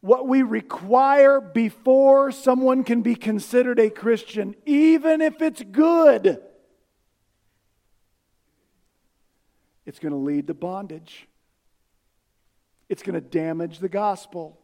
what 0.00 0.26
we 0.26 0.42
require 0.42 1.40
before 1.40 2.32
someone 2.32 2.84
can 2.84 3.02
be 3.02 3.14
considered 3.14 3.78
a 3.78 3.90
Christian, 3.90 4.54
even 4.64 5.20
if 5.20 5.42
it's 5.42 5.62
good, 5.62 6.40
it's 9.84 9.98
going 9.98 10.12
to 10.12 10.18
lead 10.18 10.46
to 10.46 10.54
bondage. 10.54 11.26
It's 12.88 13.02
going 13.02 13.14
to 13.14 13.20
damage 13.20 13.78
the 13.78 13.88
gospel 13.88 14.58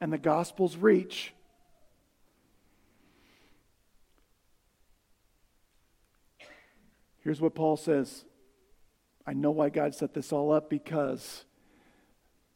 and 0.00 0.12
the 0.12 0.18
gospel's 0.18 0.76
reach. 0.76 1.34
Here's 7.18 7.40
what 7.40 7.54
Paul 7.54 7.76
says 7.76 8.24
I 9.26 9.34
know 9.34 9.50
why 9.50 9.68
God 9.68 9.94
set 9.94 10.14
this 10.14 10.32
all 10.32 10.52
up 10.52 10.70
because 10.70 11.44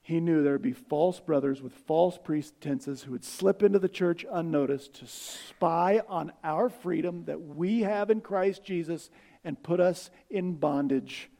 he 0.03 0.19
knew 0.19 0.43
there 0.43 0.55
would 0.55 0.63
be 0.63 0.73
false 0.73 1.21
brothers 1.21 1.63
with 1.63 1.73
false 1.73 2.19
pretenses 2.19 3.03
who 3.03 3.13
would 3.13 3.25
slip 3.25 3.63
into 3.63 3.79
the 3.79 3.89
church 3.89 4.27
unnoticed 4.31 4.95
to 4.95 5.07
spy 5.07 6.03
on 6.09 6.33
our 6.43 6.69
freedom 6.69 7.25
that 7.27 7.41
we 7.41 7.83
have 7.83 8.11
in 8.11 8.21
Christ 8.21 8.65
Jesus 8.65 9.11
and 9.45 9.63
put 9.63 9.79
us 9.79 10.11
in 10.29 10.55
bondage 10.55 11.31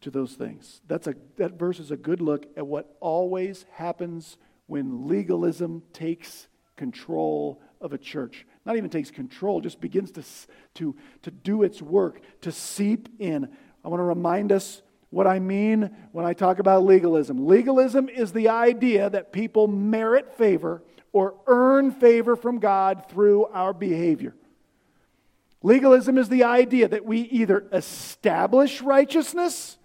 to 0.00 0.10
those 0.10 0.34
things. 0.34 0.80
That's 0.88 1.06
a, 1.06 1.14
that 1.36 1.52
verse 1.52 1.78
is 1.78 1.92
a 1.92 1.96
good 1.96 2.20
look 2.20 2.46
at 2.56 2.66
what 2.66 2.96
always 2.98 3.64
happens 3.74 4.36
when 4.66 5.06
legalism 5.06 5.84
takes 5.92 6.48
control 6.76 7.62
of 7.80 7.92
a 7.92 7.98
church. 7.98 8.44
Not 8.66 8.76
even 8.76 8.90
takes 8.90 9.12
control, 9.12 9.60
just 9.60 9.80
begins 9.80 10.10
to, 10.12 10.24
to, 10.74 10.96
to 11.22 11.30
do 11.30 11.62
its 11.62 11.80
work, 11.80 12.20
to 12.40 12.50
seep 12.50 13.08
in. 13.20 13.48
I 13.84 13.88
want 13.88 14.00
to 14.00 14.04
remind 14.04 14.50
us 14.50 14.82
what 15.12 15.26
I 15.26 15.40
mean 15.40 15.94
when 16.12 16.24
I 16.24 16.32
talk 16.32 16.58
about 16.58 16.84
legalism. 16.84 17.46
Legalism 17.46 18.08
is 18.08 18.32
the 18.32 18.48
idea 18.48 19.10
that 19.10 19.30
people 19.30 19.68
merit 19.68 20.38
favor 20.38 20.82
or 21.12 21.34
earn 21.46 21.92
favor 21.92 22.34
from 22.34 22.58
God 22.58 23.04
through 23.10 23.44
our 23.52 23.74
behavior. 23.74 24.34
Legalism 25.62 26.16
is 26.16 26.30
the 26.30 26.44
idea 26.44 26.88
that 26.88 27.04
we 27.04 27.20
either 27.20 27.68
establish 27.72 28.80
righteousness 28.80 29.76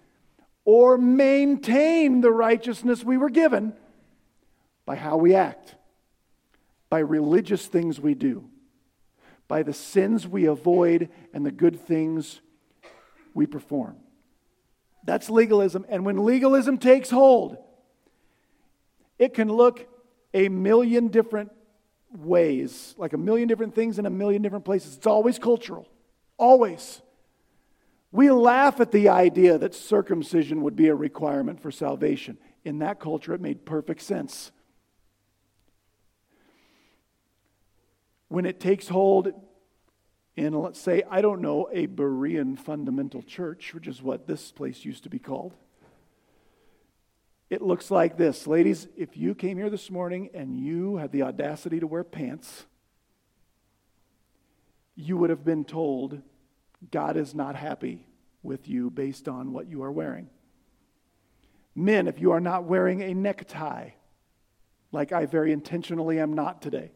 or 0.64 0.98
maintain 0.98 2.22
the 2.22 2.32
righteousness 2.32 3.04
we 3.04 3.18
were 3.18 3.30
given 3.30 3.74
by 4.86 4.96
how 4.96 5.18
we 5.18 5.36
act, 5.36 5.76
by 6.90 7.00
religious 7.00 7.66
things 7.66 8.00
we 8.00 8.14
do, 8.14 8.50
by 9.50 9.62
the 9.62 9.74
sins 9.74 10.26
we 10.26 10.46
avoid 10.46 11.10
and 11.34 11.46
the 11.46 11.52
good 11.52 11.82
things 11.82 12.40
we 13.34 13.46
perform. 13.46 13.98
That's 15.08 15.30
legalism. 15.30 15.86
And 15.88 16.06
when 16.06 16.26
legalism 16.26 16.78
takes 16.78 17.10
hold, 17.10 17.58
it 19.18 19.34
can 19.34 19.48
look 19.48 19.88
a 20.34 20.50
million 20.50 21.08
different 21.08 21.52
ways, 22.12 22.94
like 22.98 23.14
a 23.14 23.18
million 23.18 23.48
different 23.48 23.74
things 23.74 24.00
in 24.00 24.06
a 24.06 24.10
million 24.10 24.42
different 24.42 24.66
places. 24.66 24.98
It's 24.98 25.08
always 25.08 25.40
cultural. 25.40 25.88
Always. 26.38 27.02
We 28.12 28.30
laugh 28.32 28.82
at 28.82 28.92
the 28.92 29.08
idea 29.08 29.58
that 29.58 29.74
circumcision 29.74 30.62
would 30.64 30.76
be 30.76 30.90
a 30.90 30.96
requirement 30.96 31.62
for 31.62 31.72
salvation. 31.72 32.38
In 32.66 32.80
that 32.80 33.00
culture, 33.00 33.34
it 33.34 33.40
made 33.40 33.66
perfect 33.66 34.02
sense. 34.02 34.52
When 38.28 38.46
it 38.46 38.60
takes 38.60 38.90
hold 38.90 39.32
in, 40.38 40.54
let's 40.54 40.80
say, 40.80 41.04
I 41.10 41.22
don't 41.22 41.42
know, 41.42 41.68
a 41.74 41.88
Berean 41.88 42.58
fundamental 42.58 43.24
church, 43.24 43.74
which 43.74 43.88
is 43.88 44.04
what 44.04 44.28
this 44.28 44.52
place 44.52 44.86
used 44.86 45.04
to 45.04 45.10
be 45.10 45.18
called. 45.18 45.56
It 47.50 47.64
looks 47.64 47.90
like 47.90 48.18
this. 48.18 48.46
Ladies, 48.46 48.88
if 48.96 49.18
you 49.18 49.34
came 49.34 49.58
here 49.58 49.72
this 49.72 49.90
morning 49.90 50.30
and 50.36 50.60
you 50.60 50.98
had 50.98 51.12
the 51.12 51.24
audacity 51.24 51.80
to 51.80 51.88
wear 51.88 52.04
pants, 52.04 52.68
you 54.96 55.18
would 55.18 55.32
have 55.32 55.44
been 55.44 55.66
told 55.66 56.22
God 56.92 57.18
is 57.18 57.34
not 57.34 57.56
happy 57.56 58.06
with 58.44 58.68
you 58.68 58.92
based 58.92 59.28
on 59.28 59.54
what 59.54 59.68
you 59.68 59.82
are 59.82 59.92
wearing. 59.92 60.30
Men, 61.74 62.08
if 62.08 62.20
you 62.20 62.32
are 62.32 62.40
not 62.40 62.66
wearing 62.66 63.02
a 63.02 63.14
necktie, 63.16 63.90
like 64.92 65.12
I 65.12 65.26
very 65.26 65.52
intentionally 65.52 66.20
am 66.20 66.34
not 66.34 66.62
today, 66.62 66.92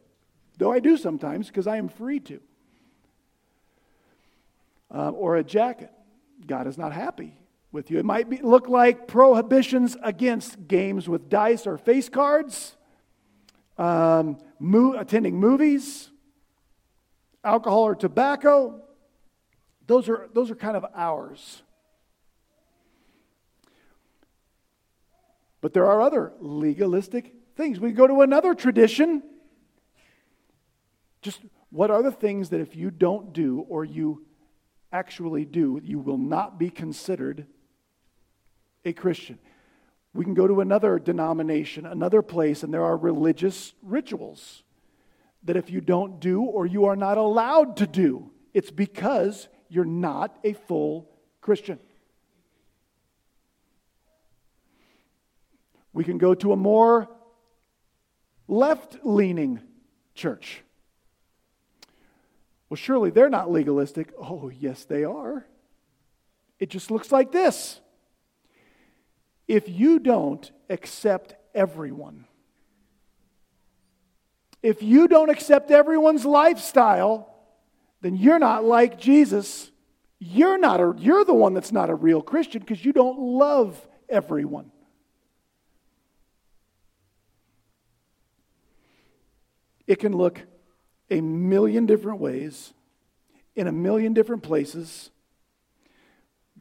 though 0.58 0.72
I 0.72 0.78
do 0.78 0.96
sometimes 0.96 1.48
because 1.48 1.66
I 1.66 1.78
am 1.78 1.88
free 1.88 2.20
to 2.20 2.40
uh, 4.94 5.10
or 5.10 5.36
a 5.36 5.44
jacket. 5.44 5.90
God 6.46 6.66
is 6.66 6.76
not 6.76 6.92
happy 6.92 7.36
with 7.70 7.90
you. 7.90 7.98
It 7.98 8.04
might 8.04 8.28
be, 8.28 8.38
look 8.38 8.68
like 8.68 9.08
prohibitions 9.08 9.96
against 10.02 10.68
games 10.68 11.08
with 11.08 11.28
dice 11.28 11.66
or 11.66 11.78
face 11.78 12.08
cards, 12.08 12.76
um, 13.78 14.38
mo- 14.58 14.98
attending 14.98 15.40
movies, 15.40 16.10
alcohol 17.42 17.82
or 17.84 17.94
tobacco. 17.94 18.82
Those 19.86 20.08
are, 20.08 20.28
those 20.34 20.50
are 20.50 20.54
kind 20.54 20.76
of 20.76 20.84
ours. 20.94 21.62
But 25.60 25.72
there 25.72 25.86
are 25.86 26.02
other 26.02 26.32
legalistic 26.40 27.34
things. 27.56 27.78
We 27.78 27.92
go 27.92 28.06
to 28.06 28.20
another 28.22 28.54
tradition. 28.54 29.22
Just 31.22 31.40
what 31.70 31.90
are 31.90 32.02
the 32.02 32.10
things 32.10 32.50
that 32.50 32.60
if 32.60 32.74
you 32.74 32.90
don't 32.90 33.32
do 33.32 33.64
or 33.68 33.84
you 33.84 34.26
actually 34.92 35.44
do, 35.44 35.80
you 35.82 35.98
will 35.98 36.18
not 36.18 36.58
be 36.58 36.70
considered 36.70 37.46
a 38.84 38.92
Christian. 38.92 39.38
We 40.14 40.24
can 40.24 40.34
go 40.34 40.46
to 40.46 40.60
another 40.60 40.98
denomination, 40.98 41.86
another 41.86 42.20
place, 42.20 42.62
and 42.62 42.72
there 42.72 42.84
are 42.84 42.96
religious 42.96 43.72
rituals 43.82 44.62
that 45.44 45.56
if 45.56 45.70
you 45.70 45.80
don't 45.80 46.20
do 46.20 46.42
or 46.42 46.66
you 46.66 46.84
are 46.84 46.96
not 46.96 47.18
allowed 47.18 47.78
to 47.78 47.86
do, 47.86 48.30
it's 48.52 48.70
because 48.70 49.48
you're 49.68 49.84
not 49.84 50.38
a 50.44 50.52
full 50.52 51.08
Christian. 51.40 51.78
We 55.94 56.04
can 56.04 56.18
go 56.18 56.34
to 56.34 56.52
a 56.52 56.56
more 56.56 57.08
left 58.48 58.98
leaning 59.02 59.60
church. 60.14 60.62
Well, 62.72 62.78
surely 62.78 63.10
they're 63.10 63.28
not 63.28 63.50
legalistic. 63.50 64.14
Oh, 64.18 64.48
yes, 64.48 64.84
they 64.84 65.04
are. 65.04 65.44
It 66.58 66.70
just 66.70 66.90
looks 66.90 67.12
like 67.12 67.30
this. 67.30 67.78
If 69.46 69.68
you 69.68 69.98
don't 69.98 70.50
accept 70.70 71.34
everyone, 71.54 72.24
if 74.62 74.82
you 74.82 75.06
don't 75.06 75.28
accept 75.28 75.70
everyone's 75.70 76.24
lifestyle, 76.24 77.28
then 78.00 78.16
you're 78.16 78.38
not 78.38 78.64
like 78.64 78.98
Jesus. 78.98 79.70
You're 80.18 80.56
not 80.56 80.80
a, 80.80 80.94
you're 80.96 81.26
the 81.26 81.34
one 81.34 81.52
that's 81.52 81.72
not 81.72 81.90
a 81.90 81.94
real 81.94 82.22
Christian 82.22 82.60
because 82.60 82.82
you 82.82 82.94
don't 82.94 83.18
love 83.18 83.86
everyone. 84.08 84.72
It 89.86 89.96
can 89.96 90.16
look 90.16 90.40
a 91.12 91.20
million 91.20 91.84
different 91.84 92.20
ways, 92.20 92.72
in 93.54 93.66
a 93.66 93.72
million 93.72 94.14
different 94.14 94.42
places, 94.42 95.10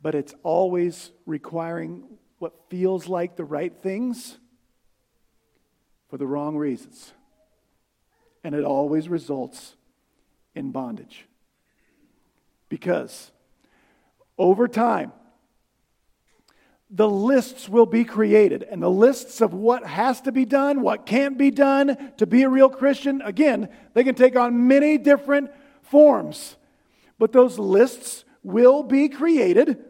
but 0.02 0.14
it's 0.14 0.36
always 0.44 1.12
requiring 1.26 2.04
what 2.38 2.54
feels 2.70 3.08
like 3.08 3.38
the 3.38 3.46
right 3.46 3.74
things 3.82 4.38
for 6.10 6.18
the 6.18 6.28
wrong 6.28 6.58
reasons. 6.58 7.14
And 8.44 8.54
it 8.54 8.66
always 8.66 9.08
results 9.08 9.76
in 10.54 10.72
bondage. 10.72 11.28
Because 12.68 13.32
over 14.38 14.68
time, 14.68 15.14
the 16.94 17.10
lists 17.10 17.70
will 17.70 17.86
be 17.86 18.04
created. 18.04 18.64
And 18.64 18.84
the 18.84 18.90
lists 18.90 19.40
of 19.40 19.54
what 19.54 19.86
has 19.86 20.22
to 20.22 20.32
be 20.32 20.44
done, 20.44 20.82
what 20.82 21.06
can't 21.06 21.38
be 21.38 21.50
done 21.50 22.12
to 22.18 22.28
be 22.28 22.44
a 22.44 22.50
real 22.50 22.70
Christian, 22.70 23.22
again, 23.22 23.70
they 23.94 24.04
can 24.04 24.14
take 24.14 24.36
on 24.36 24.68
many 24.68 24.98
different 24.98 25.52
forms. 25.82 26.58
But 27.18 27.32
those 27.32 27.58
lists 27.58 28.26
will 28.44 28.84
be 28.84 29.08
created. 29.08 29.84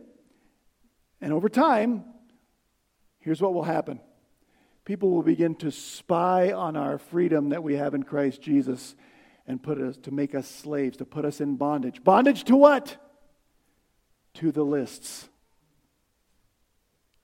And 1.19 1.33
over 1.33 1.49
time, 1.49 2.05
here's 3.19 3.41
what 3.41 3.53
will 3.53 3.63
happen 3.63 3.99
people 4.85 5.11
will 5.11 5.23
begin 5.23 5.55
to 5.55 5.71
spy 5.71 6.51
on 6.51 6.75
our 6.75 6.97
freedom 6.97 7.49
that 7.49 7.63
we 7.63 7.75
have 7.75 7.93
in 7.95 8.03
Christ 8.03 8.41
Jesus 8.41 8.95
and 9.47 9.61
put 9.61 9.79
us 9.79 9.97
to 9.97 10.11
make 10.11 10.35
us 10.35 10.47
slaves, 10.47 10.97
to 10.97 11.05
put 11.05 11.25
us 11.25 11.41
in 11.41 11.55
bondage. 11.55 12.03
Bondage 12.03 12.43
to 12.45 12.55
what? 12.55 12.97
To 14.35 14.51
the 14.51 14.63
lists. 14.63 15.29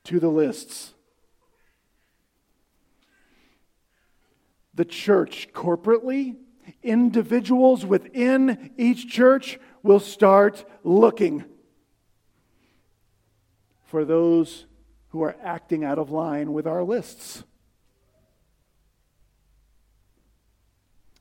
To 0.08 0.22
the 0.22 0.30
lists. 0.30 0.94
The 4.74 4.86
church 4.86 5.50
corporately, 5.54 6.38
individuals 6.82 7.86
within 7.86 8.72
each 8.78 9.12
church 9.12 9.60
will 9.84 10.00
start 10.00 10.64
looking 10.86 11.44
for 13.84 14.06
those 14.06 14.66
who 15.10 15.24
are 15.24 15.36
acting 15.44 15.84
out 15.84 16.00
of 16.00 16.10
line 16.10 16.54
with 16.54 16.68
our 16.68 16.86
lists. 16.86 17.44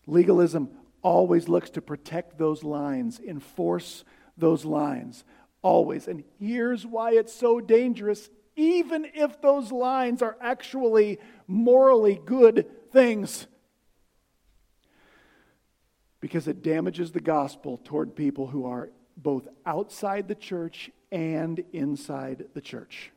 Legalism 0.06 0.70
always 1.02 1.48
looks 1.48 1.70
to 1.70 1.82
protect 1.82 2.38
those 2.38 2.62
lines, 2.62 3.18
enforce 3.18 4.04
those 4.36 4.64
lines, 4.64 5.24
always. 5.60 6.06
And 6.06 6.22
here's 6.38 6.86
why 6.86 7.14
it's 7.14 7.32
so 7.32 7.60
dangerous, 7.60 8.30
even 8.56 9.06
if 9.14 9.40
those 9.40 9.70
lines 9.70 10.22
are 10.22 10.36
actually 10.40 11.18
morally 11.46 12.20
good 12.24 12.66
things. 12.90 13.46
Because 16.20 16.48
it 16.48 16.62
damages 16.62 17.12
the 17.12 17.20
gospel 17.20 17.78
toward 17.84 18.16
people 18.16 18.46
who 18.46 18.64
are 18.66 18.90
both 19.16 19.46
outside 19.64 20.26
the 20.26 20.34
church 20.34 20.90
and 21.12 21.62
inside 21.72 22.46
the 22.54 22.60
church. 22.60 23.12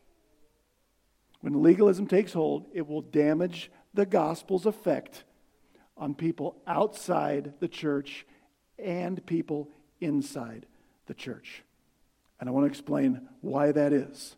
When 1.42 1.64
legalism 1.64 2.06
takes 2.06 2.34
hold, 2.34 2.68
it 2.74 2.86
will 2.88 3.02
damage 3.02 3.72
the 3.94 4.06
gospel's 4.06 4.66
effect 4.66 5.24
on 5.98 6.14
people 6.14 6.58
outside 6.68 7.54
the 7.60 7.68
church 7.68 8.26
and 8.78 9.26
people 9.26 9.70
inside 10.02 10.66
the 11.08 11.14
church. 11.14 11.64
And 12.40 12.48
I 12.48 12.52
want 12.52 12.66
to 12.66 12.70
explain 12.70 13.28
why 13.42 13.72
that 13.72 13.92
is. 13.92 14.36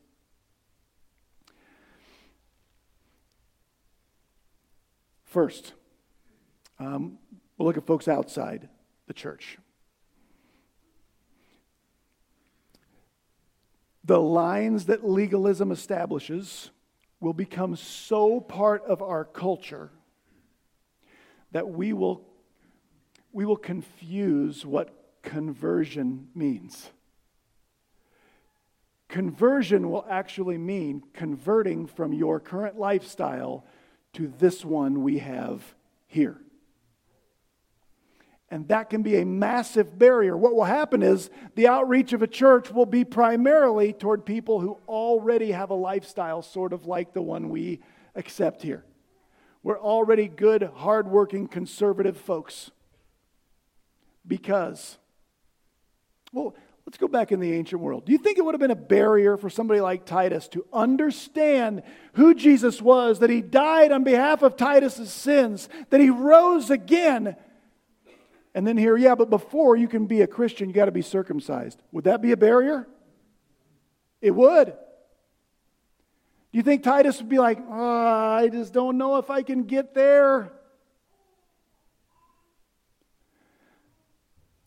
First, 5.32 5.72
um, 6.78 7.18
we'll 7.58 7.66
look 7.66 7.78
at 7.78 7.88
folks 7.88 8.10
outside 8.10 8.68
the 9.08 9.14
church. 9.14 9.58
The 14.04 14.20
lines 14.20 14.88
that 14.88 15.08
legalism 15.08 15.72
establishes 15.72 16.70
will 17.22 17.32
become 17.32 17.78
so 17.78 18.42
part 18.42 18.84
of 18.84 19.02
our 19.02 19.24
culture 19.24 19.90
that 21.54 21.70
we 21.70 21.94
will, 21.94 22.28
we 23.32 23.46
will 23.46 23.56
confuse 23.56 24.66
what 24.66 24.94
conversion 25.22 26.28
means. 26.36 26.90
Conversion 29.08 29.90
will 29.92 30.06
actually 30.10 30.58
mean 30.58 31.04
converting 31.14 31.88
from 31.88 32.12
your 32.12 32.42
current 32.42 32.78
lifestyle 32.78 33.66
to 34.14 34.32
this 34.40 34.66
one 34.66 35.04
we 35.04 35.20
have 35.20 35.76
here. 36.08 36.38
And 38.50 38.68
that 38.68 38.90
can 38.90 39.02
be 39.02 39.16
a 39.16 39.26
massive 39.26 39.98
barrier. 39.98 40.36
What 40.36 40.54
will 40.54 40.66
happen 40.66 41.02
is 41.02 41.30
the 41.56 41.70
outreach 41.70 42.12
of 42.12 42.22
a 42.22 42.28
church 42.28 42.70
will 42.70 42.86
be 42.86 43.06
primarily 43.06 43.94
toward 43.94 44.26
people 44.26 44.60
who 44.60 44.78
already 44.90 45.52
have 45.52 45.70
a 45.70 45.76
lifestyle 45.76 46.42
sort 46.42 46.74
of 46.74 46.86
like 46.86 47.14
the 47.14 47.22
one 47.22 47.48
we 47.48 47.80
accept 48.14 48.62
here. 48.62 48.84
We're 49.64 49.80
already 49.80 50.28
good, 50.28 50.64
hardworking, 50.64 51.48
conservative 51.48 52.18
folks. 52.18 52.72
Because, 54.28 54.98
well, 56.34 56.54
let's 56.86 56.98
go 56.98 57.08
back 57.08 57.32
in 57.32 57.40
the 57.40 57.54
ancient 57.54 57.82
world. 57.82 58.06
Do 58.06 58.12
you 58.12 58.18
think 58.18 58.38
it 58.38 58.46
would 58.46 58.54
have 58.54 58.60
been 58.60 58.72
a 58.72 58.76
barrier 58.76 59.38
for 59.38 59.50
somebody 59.50 59.82
like 59.82 60.06
Titus 60.06 60.48
to 60.50 60.66
understand 60.74 61.84
who 62.14 62.34
Jesus 62.34 62.82
was, 62.82 63.20
that 63.20 63.30
he 63.30 63.42
died 63.42 63.92
on 63.92 64.04
behalf 64.04 64.42
of 64.42 64.58
Titus's 64.58 65.12
sins, 65.12 65.70
that 65.90 66.02
he 66.02 66.10
rose 66.10 66.70
again? 66.70 67.36
And 68.54 68.68
then 68.68 68.78
here, 68.78 68.98
yeah, 68.98 69.16
but 69.16 69.30
before 69.30 69.78
you 69.78 69.88
can 69.88 70.08
be 70.08 70.22
a 70.22 70.28
Christian, 70.28 70.68
you 70.68 70.76
got 70.76 70.86
to 70.86 70.92
be 70.92 71.02
circumcised. 71.02 71.82
Would 71.92 72.04
that 72.04 72.22
be 72.22 72.32
a 72.32 72.38
barrier? 72.38 72.88
It 74.20 74.32
would. 74.32 74.68
Do 74.68 76.58
you 76.58 76.64
think 76.64 76.84
Titus 76.84 77.20
would 77.20 77.30
be 77.30 77.40
like, 77.40 77.60
oh, 77.70 78.32
I 78.34 78.50
just 78.50 78.74
don't 78.74 78.98
know 78.98 79.18
if 79.18 79.30
I 79.30 79.42
can 79.42 79.64
get 79.64 79.94
there? 79.94 80.52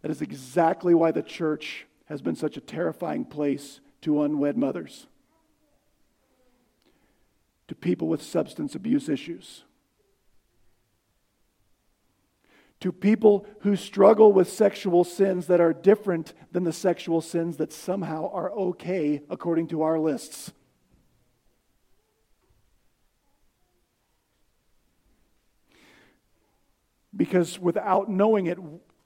That 0.01 0.11
is 0.11 0.23
exactly 0.23 0.95
why 0.95 1.13
the 1.13 1.23
church 1.23 1.87
has 2.07 2.23
been 2.23 2.37
such 2.37 2.57
a 2.57 2.61
terrifying 2.61 3.25
place 3.25 3.81
to 4.03 4.23
unwed 4.23 4.57
mothers, 4.57 5.07
to 7.69 7.75
people 7.75 8.09
with 8.09 8.23
substance 8.23 8.75
abuse 8.75 9.09
issues 9.09 9.65
to 12.85 12.93
people 12.93 13.47
who 13.61 13.77
struggle 13.77 14.31
with 14.31 14.47
sexual 14.47 15.05
sins 15.05 15.47
that 15.47 15.59
are 15.59 15.73
different 15.73 16.35
than 16.53 16.65
the 16.65 16.73
sexual 16.73 17.23
sins 17.23 17.57
that 17.57 17.73
somehow 17.73 18.31
are 18.31 18.51
okay 18.53 19.23
according 19.31 19.67
to 19.67 19.81
our 19.81 19.99
lists. 19.99 20.53
Because 27.17 27.59
without 27.59 28.11
knowing 28.11 28.49
it, 28.49 28.59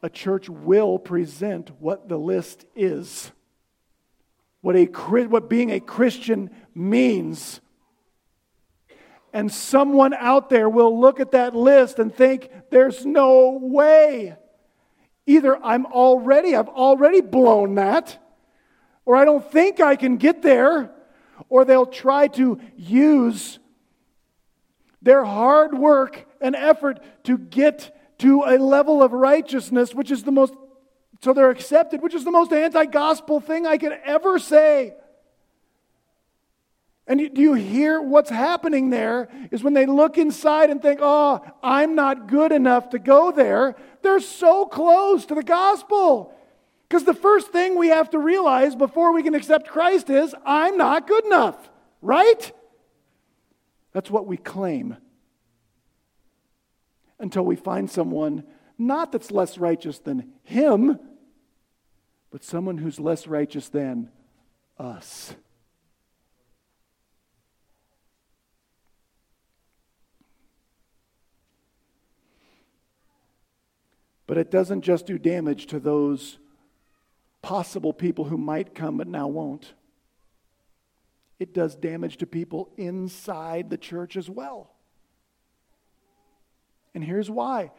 a 0.03 0.09
church 0.09 0.49
will 0.49 0.99
present 0.99 1.71
what 1.81 2.09
the 2.09 2.19
list 2.19 2.65
is, 2.77 3.33
what, 4.61 4.77
a, 4.77 4.85
what 4.85 5.49
being 5.49 5.71
a 5.71 5.81
Christian 5.81 6.51
means. 6.75 7.61
And 9.33 9.53
someone 9.53 10.15
out 10.15 10.51
there 10.51 10.69
will 10.69 10.99
look 10.99 11.21
at 11.21 11.33
that 11.33 11.55
list 11.55 11.99
and 11.99 12.15
think, 12.15 12.51
there's 12.71 13.05
no 13.05 13.59
way. 13.61 14.37
Either 15.27 15.63
I'm 15.63 15.85
already, 15.87 16.57
I've 16.57 16.69
already 16.69 17.21
blown 17.21 17.75
that, 17.75 18.19
or 19.05 19.17
I 19.17 19.25
don't 19.25 19.51
think 19.53 19.81
I 19.81 19.97
can 19.97 20.17
get 20.17 20.43
there, 20.43 20.91
or 21.49 21.65
they'll 21.65 21.87
try 21.87 22.29
to 22.29 22.61
use 22.77 23.59
their 25.03 25.25
hard 25.25 25.77
work 25.77 26.27
and 26.41 26.57
effort 26.57 27.01
to 27.25 27.39
get 27.39 27.95
to 28.19 28.43
a 28.45 28.59
level 28.59 29.03
of 29.03 29.13
righteousness, 29.13 29.95
which 29.95 30.11
is 30.11 30.25
the 30.25 30.33
most, 30.33 30.55
so 31.23 31.33
they're 31.33 31.51
accepted, 31.51 32.03
which 32.03 32.15
is 32.15 32.25
the 32.25 32.31
most 32.31 32.53
anti 32.53 32.85
gospel 32.87 33.41
thing 33.41 33.67
I 33.67 33.79
could 33.79 33.99
ever 34.05 34.39
say. 34.39 34.95
And 37.07 37.35
do 37.35 37.41
you 37.41 37.55
hear 37.55 38.03
what's 38.03 38.29
happening 38.29 38.91
there? 38.91 39.29
Is 39.51 39.63
when 39.63 39.73
they 39.73 39.87
look 39.87 40.19
inside 40.19 40.69
and 40.69 40.83
think, 40.83 41.01
oh, 41.03 41.41
I'm 41.63 41.95
not 41.95 42.29
good 42.29 42.53
enough 42.53 42.91
to 42.91 42.99
go 42.99 43.33
there, 43.33 43.77
they're 44.03 44.21
so 44.21 44.67
close 44.67 45.25
to 45.27 45.35
the 45.35 45.43
gospel. 45.43 46.35
Because 46.87 47.05
the 47.05 47.15
first 47.15 47.49
thing 47.51 47.79
we 47.79 47.89
have 47.89 48.11
to 48.11 48.19
realize 48.19 48.77
before 48.77 49.13
we 49.13 49.23
can 49.23 49.35
accept 49.35 49.69
Christ 49.69 50.11
is, 50.11 50.35
I'm 50.45 50.77
not 50.77 51.07
good 51.07 51.25
enough, 51.25 51.71
right? 52.03 52.53
That's 53.93 54.11
what 54.11 54.27
we 54.27 54.37
claim. 54.37 54.97
Until 57.19 57.45
we 57.45 57.57
find 57.57 57.91
someone, 57.91 58.45
not 58.79 59.13
that's 59.13 59.31
less 59.31 59.59
righteous 59.59 59.99
than 59.99 60.33
Him, 60.45 60.99
but 62.31 62.45
someone 62.45 62.79
who's 62.79 63.01
less 63.01 63.27
righteous 63.27 63.69
than 63.69 64.11
us. 64.79 65.35
But 74.29 74.37
it 74.37 74.51
doesn't 74.51 74.83
just 74.83 75.07
do 75.07 75.19
damage 75.19 75.67
to 75.69 75.81
those 75.81 76.39
possible 77.41 77.95
people 77.95 78.27
who 78.27 78.37
might 78.37 78.75
come 78.75 78.99
but 78.99 79.09
now 79.09 79.27
won't. 79.27 79.73
It 81.39 81.55
does 81.55 81.75
damage 81.75 82.19
to 82.19 82.27
people 82.27 82.71
inside 82.77 83.71
the 83.71 83.79
church 83.79 84.17
as 84.17 84.29
well. 84.29 84.75
And 86.99 87.07
here's 87.07 87.31
why 87.31 87.71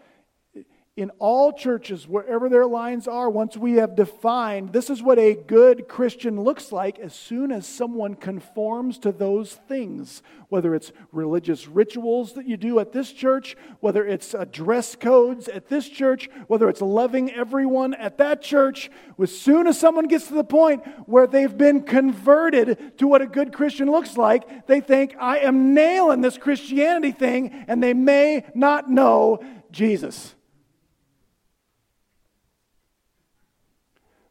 in 1.00 1.12
all 1.18 1.54
churches, 1.54 2.10
wherever 2.10 2.50
their 2.50 2.66
lines 2.66 3.08
are, 3.08 3.30
once 3.30 3.56
we 3.56 3.76
have 3.76 3.96
defined 3.96 4.74
this 4.74 4.90
is 4.90 5.02
what 5.02 5.18
a 5.18 5.34
good 5.34 5.88
Christian 5.88 6.42
looks 6.42 6.74
like, 6.74 7.00
as 7.00 7.16
soon 7.16 7.54
as 7.54 7.66
someone 7.66 8.16
conforms 8.16 9.00
to 9.00 9.14
those 9.14 9.54
things, 9.54 10.22
whether 10.50 10.76
it's 10.76 10.92
religious 11.14 11.70
rituals 11.70 12.34
that 12.34 12.46
you 12.46 12.58
do 12.58 12.80
at 12.80 12.92
this 12.92 13.14
church, 13.14 13.56
whether 13.80 14.06
it's 14.06 14.34
uh, 14.34 14.44
dress 14.52 14.98
codes 14.98 15.48
at 15.48 15.70
this 15.70 15.88
church, 15.88 16.30
whether 16.48 16.68
it's 16.68 16.82
loving 16.82 17.32
everyone 17.32 17.94
at 17.94 18.18
that 18.18 18.42
church, 18.42 18.92
as 19.22 19.40
soon 19.40 19.68
as 19.68 19.80
someone 19.80 20.06
gets 20.06 20.28
to 20.28 20.34
the 20.34 20.44
point 20.44 20.86
where 21.08 21.28
they've 21.28 21.58
been 21.58 21.82
converted 21.82 22.98
to 22.98 23.08
what 23.08 23.22
a 23.22 23.26
good 23.26 23.54
Christian 23.54 23.90
looks 23.90 24.18
like, 24.18 24.68
they 24.68 24.82
think, 24.82 25.16
I 25.18 25.38
am 25.40 25.74
nailing 25.74 26.20
this 26.20 26.38
Christianity 26.38 27.14
thing, 27.14 27.66
and 27.70 27.82
they 27.82 27.94
may 27.94 28.44
not 28.54 28.90
know 28.90 29.40
Jesus. 29.72 30.36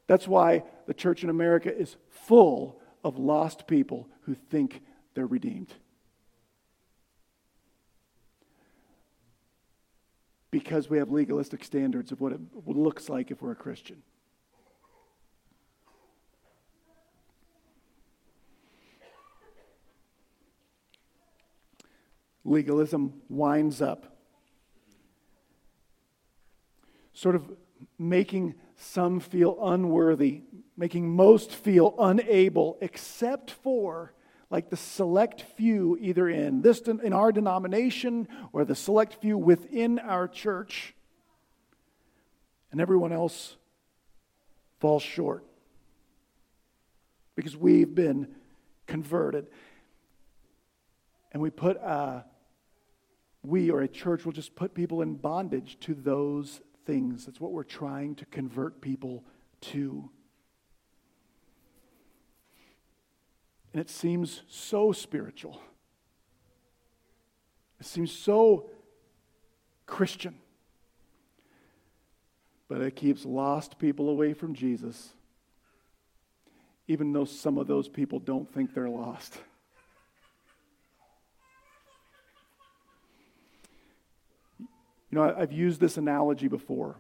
That's 0.09 0.27
why 0.27 0.65
the 0.87 0.95
church 0.95 1.23
in 1.23 1.31
America 1.31 1.73
is 1.73 1.97
full 2.09 2.81
of 3.05 3.19
lost 3.19 3.69
people 3.69 4.09
who 4.23 4.35
think 4.35 4.83
they're 5.15 5.27
redeemed. 5.27 5.73
Because 10.51 10.89
we 10.89 10.97
have 10.97 11.11
legalistic 11.11 11.63
standards 11.63 12.11
of 12.11 12.23
what 12.23 12.33
it 12.33 12.41
looks 12.67 13.11
like 13.11 13.31
if 13.31 13.43
we're 13.43 13.53
a 13.53 13.57
Christian. 13.57 14.03
Legalism 22.47 23.13
winds 23.29 23.83
up 23.83 24.17
sort 27.13 27.37
of 27.37 27.51
making 27.99 28.55
some 28.77 29.21
feel 29.21 29.57
unworthy, 29.61 30.43
making 30.77 31.09
most 31.09 31.53
feel 31.53 31.95
unable, 31.99 32.79
except 32.81 33.51
for 33.51 34.13
like 34.51 34.71
the 34.71 34.77
select 34.77 35.43
few 35.43 35.99
either 36.01 36.29
in 36.29 36.63
this 36.63 36.81
in 36.81 37.13
our 37.13 37.33
denomination 37.33 38.27
or 38.53 38.65
the 38.65 38.75
select 38.75 39.15
few 39.21 39.37
within 39.37 39.99
our 39.99 40.27
church 40.27 40.95
and 42.71 42.81
everyone 42.81 43.13
else 43.13 43.57
falls 44.81 45.03
short 45.03 45.45
because 47.35 47.57
we've 47.57 47.95
been 47.95 48.29
converted. 48.87 49.47
And 51.33 51.43
we 51.43 51.51
put 51.51 51.77
uh, 51.79 52.23
we 53.43 53.71
or 53.71 53.83
a 53.83 53.89
church 53.89 54.25
will 54.25 54.33
just 54.33 54.57
put 54.57 54.75
people 54.75 55.03
in 55.03 55.15
bondage 55.15 55.79
to 55.81 55.95
those 55.95 56.61
things. 56.89 57.27
That's 57.27 57.39
what 57.39 57.53
we're 57.53 57.65
trying 57.65 58.15
to 58.15 58.25
convert 58.25 58.81
people 58.81 59.23
to. 59.61 60.09
And 63.75 63.81
it 63.81 63.91
seems 63.91 64.43
so 64.49 64.93
spiritual. 64.93 65.61
It 67.79 67.85
seems 67.85 68.11
so 68.11 68.71
Christian. 69.85 70.37
But 72.69 72.81
it 72.81 72.97
keeps 72.97 73.27
lost 73.27 73.79
people 73.79 74.09
away 74.09 74.33
from 74.33 74.55
Jesus, 74.55 75.13
even 76.87 77.13
though 77.13 77.27
some 77.27 77.59
of 77.59 77.67
those 77.67 77.87
people 77.87 78.19
don't 78.19 78.51
think 78.51 78.73
they're 78.73 78.89
lost. 78.89 79.37
You 85.11 85.17
know, 85.17 85.35
I've 85.37 85.53
used 85.53 85.81
this 85.81 85.97
analogy 85.97 86.49
before, 86.49 86.97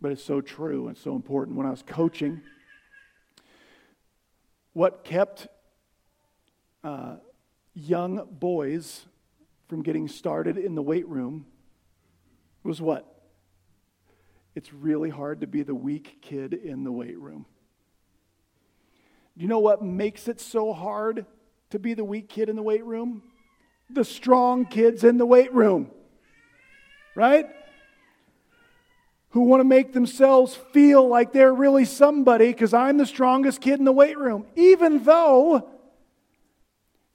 but 0.00 0.12
it's 0.12 0.22
so 0.22 0.40
true 0.40 0.86
and 0.88 0.96
so 0.96 1.16
important. 1.16 1.56
When 1.56 1.66
I 1.66 1.70
was 1.70 1.82
coaching, 1.82 2.42
what 4.72 5.02
kept 5.02 5.48
uh, 6.84 7.16
young 7.74 8.26
boys 8.30 9.04
from 9.68 9.82
getting 9.82 10.06
started 10.06 10.58
in 10.58 10.74
the 10.74 10.82
weight 10.82 11.08
room 11.08 11.46
was 12.62 12.80
what? 12.80 13.06
It's 14.54 14.72
really 14.72 15.10
hard 15.10 15.40
to 15.40 15.46
be 15.46 15.62
the 15.62 15.74
weak 15.74 16.18
kid 16.22 16.54
in 16.54 16.84
the 16.84 16.92
weight 16.92 17.18
room. 17.18 17.46
Do 19.36 19.42
you 19.42 19.48
know 19.48 19.58
what 19.58 19.82
makes 19.82 20.28
it 20.28 20.40
so 20.40 20.72
hard 20.72 21.24
to 21.70 21.78
be 21.78 21.94
the 21.94 22.04
weak 22.04 22.28
kid 22.28 22.48
in 22.48 22.56
the 22.56 22.62
weight 22.62 22.84
room? 22.84 23.22
The 23.88 24.04
strong 24.04 24.66
kids 24.66 25.02
in 25.02 25.18
the 25.18 25.26
weight 25.26 25.52
room 25.52 25.90
right? 27.14 27.46
Who 29.30 29.42
want 29.42 29.60
to 29.60 29.64
make 29.64 29.92
themselves 29.92 30.56
feel 30.72 31.06
like 31.06 31.32
they're 31.32 31.54
really 31.54 31.84
somebody 31.84 32.48
because 32.48 32.74
I'm 32.74 32.96
the 32.96 33.06
strongest 33.06 33.60
kid 33.60 33.78
in 33.78 33.84
the 33.84 33.92
weight 33.92 34.18
room. 34.18 34.46
Even 34.56 35.04
though 35.04 35.68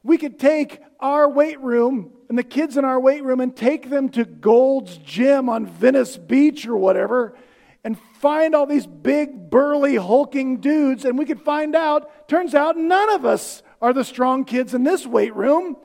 we 0.04 0.18
could 0.18 0.40
take 0.40 0.82
our 1.00 1.28
weight 1.30 1.60
room 1.60 2.12
and 2.30 2.38
the 2.38 2.44
kids 2.44 2.78
in 2.78 2.86
our 2.86 3.00
weight 3.00 3.24
room 3.24 3.40
and 3.42 3.56
take 3.56 3.90
them 3.90 4.10
to 4.10 4.24
Gold's 4.24 4.98
Gym 4.98 5.50
on 5.50 5.66
Venice 5.66 6.18
Beach 6.18 6.68
or 6.68 6.78
whatever 6.78 7.36
and 7.84 8.00
find 8.20 8.56
all 8.56 8.66
these 8.66 8.88
big, 8.88 9.50
burly, 9.50 9.96
hulking 9.96 10.60
dudes, 10.60 11.06
and 11.06 11.20
we 11.20 11.26
could 11.26 11.42
find 11.42 11.76
out, 11.76 12.28
turns 12.28 12.56
out 12.56 12.78
none 12.78 13.14
of 13.14 13.26
us 13.26 13.62
are 13.80 13.94
the 13.94 14.04
strong 14.04 14.44
kids 14.44 14.74
in 14.74 14.84
this 14.84 15.06
weight 15.06 15.36
room. 15.36 15.78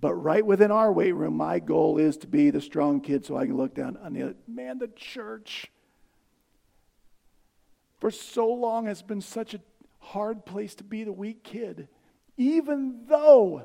But 0.00 0.14
right 0.14 0.46
within 0.46 0.70
our 0.70 0.92
weight 0.92 1.14
room, 1.14 1.36
my 1.36 1.58
goal 1.58 1.98
is 1.98 2.16
to 2.18 2.28
be 2.28 2.50
the 2.50 2.60
strong 2.60 3.00
kid 3.00 3.26
so 3.26 3.36
I 3.36 3.46
can 3.46 3.56
look 3.56 3.74
down 3.74 3.96
on 3.96 4.12
the 4.12 4.36
man, 4.46 4.78
the 4.78 4.88
church. 4.88 5.66
For 7.98 8.10
so 8.10 8.48
long 8.48 8.86
has 8.86 9.02
been 9.02 9.20
such 9.20 9.54
a 9.54 9.60
hard 9.98 10.46
place 10.46 10.76
to 10.76 10.84
be 10.84 11.02
the 11.02 11.12
weak 11.12 11.42
kid, 11.42 11.88
even 12.36 13.06
though 13.08 13.64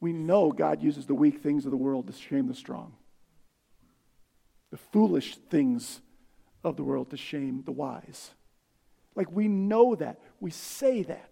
we 0.00 0.14
know 0.14 0.52
God 0.52 0.82
uses 0.82 1.06
the 1.06 1.14
weak 1.14 1.42
things 1.42 1.66
of 1.66 1.70
the 1.70 1.76
world 1.76 2.06
to 2.06 2.14
shame 2.14 2.48
the 2.48 2.54
strong, 2.54 2.94
the 4.70 4.78
foolish 4.78 5.36
things 5.36 6.00
of 6.64 6.76
the 6.76 6.82
world 6.82 7.10
to 7.10 7.18
shame 7.18 7.62
the 7.66 7.72
wise. 7.72 8.30
Like 9.14 9.30
we 9.30 9.48
know 9.48 9.94
that, 9.96 10.18
we 10.40 10.50
say 10.50 11.02
that. 11.02 11.31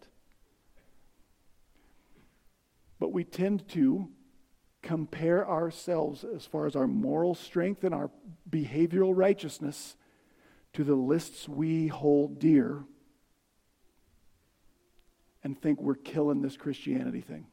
But 3.00 3.12
we 3.12 3.24
tend 3.24 3.66
to 3.70 4.08
compare 4.82 5.48
ourselves 5.48 6.24
as 6.24 6.46
far 6.46 6.66
as 6.66 6.76
our 6.76 6.86
moral 6.86 7.34
strength 7.34 7.82
and 7.82 7.94
our 7.94 8.10
behavioral 8.48 9.16
righteousness 9.16 9.96
to 10.74 10.84
the 10.84 10.94
lists 10.94 11.48
we 11.48 11.88
hold 11.88 12.38
dear 12.38 12.84
and 15.42 15.60
think 15.60 15.80
we're 15.80 15.94
killing 15.94 16.42
this 16.42 16.56
Christianity 16.56 17.22
thing. 17.22 17.46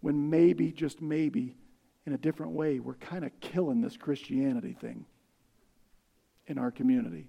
When 0.00 0.28
maybe, 0.28 0.72
just 0.72 1.00
maybe, 1.00 1.56
in 2.04 2.12
a 2.12 2.18
different 2.18 2.52
way, 2.52 2.80
we're 2.80 2.94
kind 2.94 3.24
of 3.24 3.30
killing 3.40 3.80
this 3.80 3.96
Christianity 3.96 4.76
thing 4.78 5.06
in 6.46 6.58
our 6.58 6.70
community. 6.70 7.28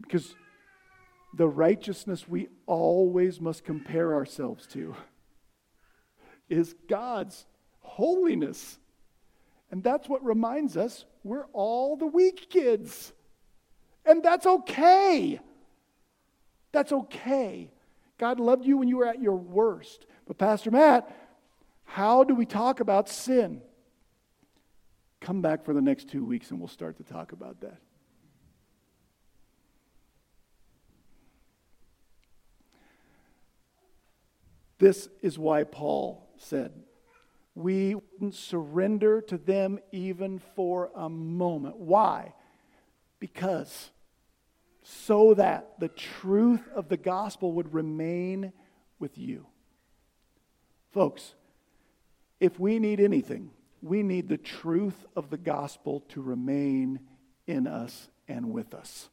Because 0.00 0.34
the 1.34 1.48
righteousness 1.48 2.28
we 2.28 2.48
always 2.66 3.40
must 3.40 3.64
compare 3.64 4.14
ourselves 4.14 4.66
to 4.68 4.94
is 6.48 6.74
God's 6.88 7.46
holiness. 7.80 8.78
And 9.70 9.82
that's 9.82 10.08
what 10.08 10.24
reminds 10.24 10.76
us 10.76 11.04
we're 11.22 11.46
all 11.52 11.96
the 11.96 12.06
weak 12.06 12.48
kids. 12.48 13.12
And 14.04 14.22
that's 14.22 14.46
okay. 14.46 15.38
That's 16.72 16.92
okay. 16.92 17.70
God 18.18 18.40
loved 18.40 18.64
you 18.64 18.78
when 18.78 18.88
you 18.88 18.96
were 18.96 19.06
at 19.06 19.20
your 19.20 19.36
worst. 19.36 20.06
But, 20.26 20.38
Pastor 20.38 20.70
Matt, 20.70 21.14
how 21.84 22.24
do 22.24 22.34
we 22.34 22.46
talk 22.46 22.80
about 22.80 23.08
sin? 23.08 23.62
Come 25.20 25.42
back 25.42 25.64
for 25.64 25.74
the 25.74 25.80
next 25.82 26.08
two 26.08 26.24
weeks 26.24 26.50
and 26.50 26.58
we'll 26.58 26.68
start 26.68 26.96
to 26.98 27.04
talk 27.04 27.32
about 27.32 27.60
that. 27.60 27.78
This 34.78 35.08
is 35.22 35.38
why 35.38 35.64
Paul 35.64 36.28
said, 36.36 36.72
We 37.54 37.94
wouldn't 37.94 38.34
surrender 38.34 39.20
to 39.22 39.36
them 39.36 39.78
even 39.92 40.38
for 40.54 40.90
a 40.94 41.08
moment. 41.08 41.76
Why? 41.76 42.34
Because 43.18 43.90
so 44.82 45.34
that 45.34 45.78
the 45.78 45.88
truth 45.88 46.66
of 46.74 46.88
the 46.88 46.96
gospel 46.96 47.52
would 47.52 47.74
remain 47.74 48.52
with 48.98 49.18
you. 49.18 49.46
Folks, 50.92 51.34
if 52.40 52.58
we 52.58 52.78
need 52.78 53.00
anything, 53.00 53.50
we 53.82 54.02
need 54.02 54.28
the 54.28 54.38
truth 54.38 55.04
of 55.14 55.30
the 55.30 55.36
gospel 55.36 56.00
to 56.08 56.22
remain 56.22 57.00
in 57.46 57.66
us 57.66 58.08
and 58.28 58.50
with 58.50 58.74
us. 58.74 59.10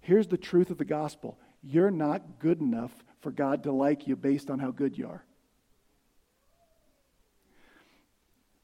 Here's 0.00 0.28
the 0.28 0.38
truth 0.38 0.70
of 0.70 0.78
the 0.78 0.84
gospel 0.84 1.38
you're 1.62 1.90
not 1.90 2.38
good 2.38 2.60
enough 2.60 2.92
for 3.20 3.30
God 3.30 3.64
to 3.64 3.72
like 3.72 4.06
you 4.06 4.16
based 4.16 4.50
on 4.50 4.58
how 4.58 4.70
good 4.70 4.96
you 4.96 5.08
are. 5.08 5.24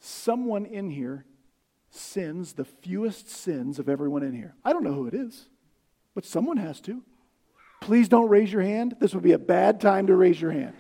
someone 0.05 0.67
in 0.67 0.91
here 0.91 1.25
sins 1.91 2.55
the 2.55 2.65
fewest 2.65 3.29
sins 3.31 3.79
of 3.79 3.89
everyone 3.89 4.23
in 4.23 4.33
here. 4.33 4.55
I 4.65 4.73
don't 4.73 4.85
know 4.85 4.93
who 4.93 5.07
it 5.07 5.15
is, 5.15 5.49
but 6.15 6.25
someone 6.25 6.57
has 6.59 6.81
to. 6.83 7.03
Please 7.81 8.09
don't 8.09 8.29
raise 8.29 8.53
your 8.53 8.63
hand. 8.63 8.97
This 9.01 9.15
would 9.15 9.23
be 9.23 9.33
a 9.33 9.39
bad 9.39 9.81
time 9.81 10.07
to 10.07 10.17
raise 10.17 10.41
your 10.41 10.51
hand. 10.51 10.75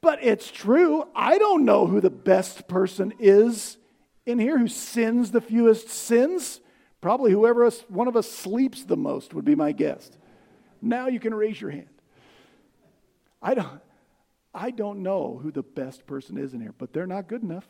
But 0.00 0.22
it's 0.22 0.50
true. 0.50 1.04
I 1.14 1.38
don't 1.38 1.64
know 1.64 1.86
who 1.86 2.00
the 2.00 2.10
best 2.10 2.68
person 2.68 3.12
is 3.18 3.78
in 4.26 4.38
here 4.38 4.58
who 4.58 4.68
sins 4.68 5.30
the 5.30 5.40
fewest 5.40 5.88
sins. 5.88 6.60
Probably 7.00 7.32
whoever 7.32 7.64
us, 7.64 7.84
one 7.88 8.08
of 8.08 8.16
us 8.16 8.30
sleeps 8.30 8.84
the 8.84 8.96
most 8.96 9.34
would 9.34 9.44
be 9.44 9.54
my 9.54 9.72
guess. 9.72 10.10
Now 10.84 11.08
you 11.08 11.18
can 11.18 11.34
raise 11.34 11.60
your 11.60 11.70
hand. 11.70 11.88
I 13.40 13.54
don't, 13.54 13.80
I 14.54 14.70
don't 14.70 15.02
know 15.02 15.40
who 15.42 15.50
the 15.50 15.62
best 15.62 16.06
person 16.06 16.36
is 16.36 16.54
in 16.54 16.60
here, 16.60 16.74
but 16.76 16.92
they're 16.92 17.06
not 17.06 17.26
good 17.26 17.42
enough 17.42 17.66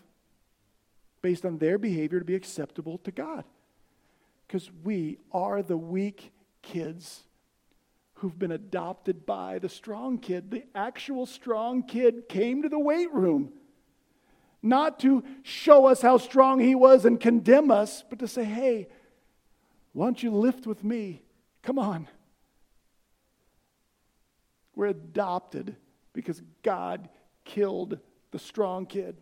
based 1.23 1.47
on 1.47 1.59
their 1.59 1.79
behavior 1.79 2.19
to 2.19 2.25
be 2.25 2.35
acceptable 2.35 2.99
to 2.99 3.11
God. 3.11 3.45
Because 4.47 4.71
we 4.83 5.19
are 5.33 5.63
the 5.63 5.77
weak 5.77 6.33
kids 6.61 7.23
who've 8.15 8.39
been 8.39 8.53
adopted 8.53 9.25
by 9.25 9.59
the 9.59 9.69
strong 9.69 10.19
kid. 10.19 10.51
The 10.51 10.65
actual 10.75 11.25
strong 11.25 11.83
kid 11.83 12.29
came 12.29 12.63
to 12.63 12.69
the 12.69 12.79
weight 12.79 13.13
room 13.13 13.53
not 14.61 14.99
to 15.01 15.23
show 15.43 15.87
us 15.87 16.01
how 16.01 16.17
strong 16.17 16.59
he 16.59 16.75
was 16.75 17.05
and 17.05 17.21
condemn 17.21 17.71
us, 17.71 18.03
but 18.09 18.19
to 18.19 18.27
say, 18.27 18.45
hey, 18.45 18.89
why 19.93 20.07
don't 20.07 20.23
you 20.23 20.31
lift 20.31 20.67
with 20.67 20.83
me? 20.83 21.23
Come 21.63 21.79
on. 21.79 22.09
We're 24.75 24.87
adopted 24.87 25.77
because 26.13 26.43
God 26.63 27.09
killed 27.45 27.99
the 28.31 28.39
strong 28.39 28.87
kid 28.87 29.17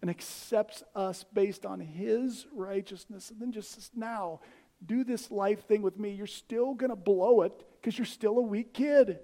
and 0.00 0.10
accepts 0.10 0.82
us 0.94 1.24
based 1.32 1.64
on 1.64 1.80
his 1.80 2.46
righteousness. 2.52 3.30
And 3.30 3.40
then 3.40 3.52
just 3.52 3.72
says, 3.72 3.90
now, 3.94 4.40
do 4.84 5.04
this 5.04 5.30
life 5.30 5.66
thing 5.66 5.82
with 5.82 5.98
me. 5.98 6.10
You're 6.10 6.26
still 6.26 6.74
going 6.74 6.90
to 6.90 6.96
blow 6.96 7.42
it 7.42 7.52
because 7.80 7.96
you're 7.96 8.04
still 8.04 8.38
a 8.38 8.42
weak 8.42 8.74
kid. 8.74 9.18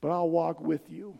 But 0.00 0.10
I'll 0.10 0.30
walk 0.30 0.60
with 0.60 0.90
you. 0.90 1.18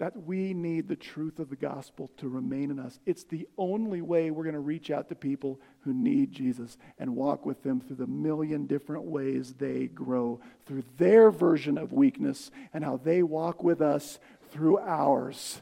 That 0.00 0.24
we 0.24 0.54
need 0.54 0.88
the 0.88 0.96
truth 0.96 1.38
of 1.38 1.50
the 1.50 1.56
gospel 1.56 2.10
to 2.16 2.28
remain 2.30 2.70
in 2.70 2.78
us. 2.78 2.98
It's 3.04 3.24
the 3.24 3.46
only 3.58 4.00
way 4.00 4.30
we're 4.30 4.44
going 4.44 4.54
to 4.54 4.58
reach 4.58 4.90
out 4.90 5.10
to 5.10 5.14
people 5.14 5.60
who 5.80 5.92
need 5.92 6.32
Jesus 6.32 6.78
and 6.98 7.14
walk 7.14 7.44
with 7.44 7.62
them 7.62 7.82
through 7.82 7.96
the 7.96 8.06
million 8.06 8.64
different 8.64 9.04
ways 9.04 9.52
they 9.58 9.88
grow, 9.88 10.40
through 10.64 10.84
their 10.96 11.30
version 11.30 11.76
of 11.76 11.92
weakness, 11.92 12.50
and 12.72 12.82
how 12.82 12.96
they 12.96 13.22
walk 13.22 13.62
with 13.62 13.82
us 13.82 14.18
through 14.50 14.78
ours. 14.78 15.60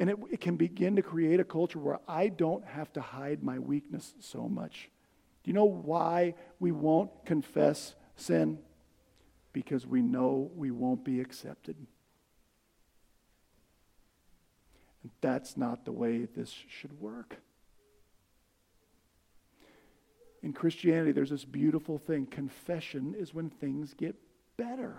And 0.00 0.10
it, 0.10 0.16
it 0.32 0.40
can 0.40 0.56
begin 0.56 0.96
to 0.96 1.02
create 1.02 1.38
a 1.38 1.44
culture 1.44 1.78
where 1.78 2.00
I 2.08 2.30
don't 2.30 2.64
have 2.64 2.92
to 2.94 3.00
hide 3.00 3.44
my 3.44 3.60
weakness 3.60 4.12
so 4.18 4.48
much. 4.48 4.90
Do 5.44 5.52
you 5.52 5.54
know 5.54 5.66
why 5.66 6.34
we 6.58 6.72
won't 6.72 7.24
confess 7.24 7.94
sin? 8.16 8.58
Because 9.52 9.86
we 9.86 10.02
know 10.02 10.50
we 10.56 10.72
won't 10.72 11.04
be 11.04 11.20
accepted. 11.20 11.76
And 14.97 14.97
that's 15.20 15.56
not 15.56 15.84
the 15.84 15.92
way 15.92 16.24
this 16.24 16.54
should 16.68 17.00
work. 17.00 17.36
In 20.42 20.52
Christianity, 20.52 21.12
there's 21.12 21.30
this 21.30 21.44
beautiful 21.44 21.98
thing 21.98 22.26
confession 22.26 23.14
is 23.18 23.34
when 23.34 23.50
things 23.50 23.94
get 23.94 24.14
better. 24.56 24.96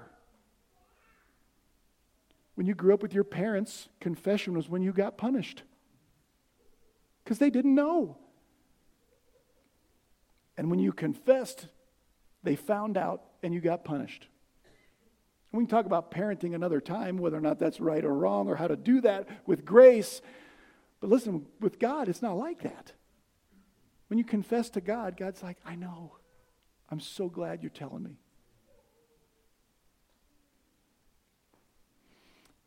When 2.55 2.68
you 2.68 2.76
grew 2.76 2.93
up 2.93 3.01
with 3.01 3.14
your 3.14 3.24
parents, 3.24 3.88
confession 4.01 4.53
was 4.53 4.68
when 4.68 4.82
you 4.82 4.91
got 4.91 5.18
punished 5.18 5.64
because 7.24 7.39
they 7.39 7.49
didn't 7.49 7.76
know. 7.76 8.18
And 10.57 10.70
when 10.70 10.80
you 10.80 10.91
confessed, 10.91 11.68
they 12.43 12.55
found 12.55 12.97
out 12.97 13.22
and 13.41 13.53
you 13.53 13.62
got 13.62 13.86
punished. 13.86 14.28
We 15.52 15.64
can 15.64 15.68
talk 15.68 15.86
about 15.88 16.12
parenting 16.12 16.54
another 16.54 16.80
time, 16.80 17.18
whether 17.18 17.38
or 17.38 17.41
not 17.41 17.58
that's 17.58 17.80
right 17.80 18.06
or 18.06 18.14
wrong, 18.14 18.47
or 18.47 18.56
how 18.56 18.68
to 18.68 18.76
do 18.76 19.02
that 19.02 19.28
with 19.47 19.66
grace. 19.66 20.22
But 21.00 21.10
listen, 21.10 21.47
with 21.60 21.80
God, 21.80 22.08
it's 22.08 22.22
not 22.22 22.38
like 22.38 22.62
that. 22.62 22.93
When 24.08 24.20
you 24.20 24.26
confess 24.26 24.70
to 24.72 24.82
God, 24.82 25.18
God's 25.18 25.41
like, 25.41 25.58
I 25.66 25.76
know. 25.76 26.18
I'm 26.89 27.00
so 27.00 27.30
glad 27.30 27.64
you're 27.64 27.70
telling 27.70 28.04
me. 28.04 28.18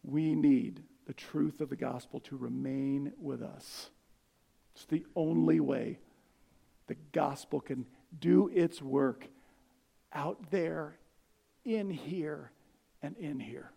We 0.03 0.35
need 0.35 0.83
the 1.07 1.13
truth 1.13 1.61
of 1.61 1.69
the 1.69 1.77
gospel 1.77 2.21
to 2.21 2.37
remain 2.37 3.13
with 3.21 3.43
us. 3.43 3.91
It's 4.75 4.87
the 4.87 5.05
only 5.15 5.61
way 5.61 5.99
the 6.89 6.97
gospel 7.13 7.61
can 7.61 7.87
do 8.19 8.49
its 8.49 8.83
work 8.83 9.29
out 10.13 10.51
there, 10.51 10.99
in 11.65 11.91
here, 11.91 12.51
and 13.03 13.17
in 13.17 13.41
here. 13.41 13.71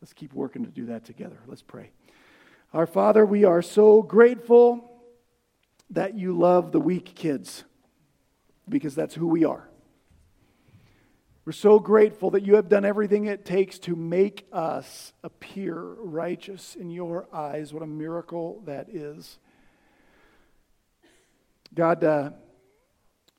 Let's 0.00 0.12
keep 0.12 0.32
working 0.32 0.64
to 0.64 0.70
do 0.70 0.86
that 0.86 1.04
together. 1.04 1.38
Let's 1.46 1.62
pray. 1.62 1.90
Our 2.72 2.86
Father, 2.86 3.26
we 3.26 3.44
are 3.44 3.62
so 3.62 4.02
grateful 4.02 4.90
that 5.90 6.14
you 6.14 6.36
love 6.36 6.72
the 6.72 6.80
weak 6.80 7.14
kids 7.14 7.64
because 8.68 8.94
that's 8.94 9.14
who 9.14 9.26
we 9.26 9.44
are. 9.44 9.68
We're 11.44 11.52
so 11.52 11.78
grateful 11.80 12.30
that 12.30 12.44
you 12.44 12.54
have 12.56 12.68
done 12.68 12.84
everything 12.84 13.24
it 13.24 13.44
takes 13.44 13.78
to 13.80 13.96
make 13.96 14.46
us 14.52 15.12
appear 15.24 15.74
righteous 15.74 16.76
in 16.76 16.90
your 16.90 17.26
eyes. 17.32 17.74
What 17.74 17.82
a 17.82 17.88
miracle 17.88 18.62
that 18.66 18.88
is. 18.88 19.38
God, 21.74 22.04
uh, 22.04 22.30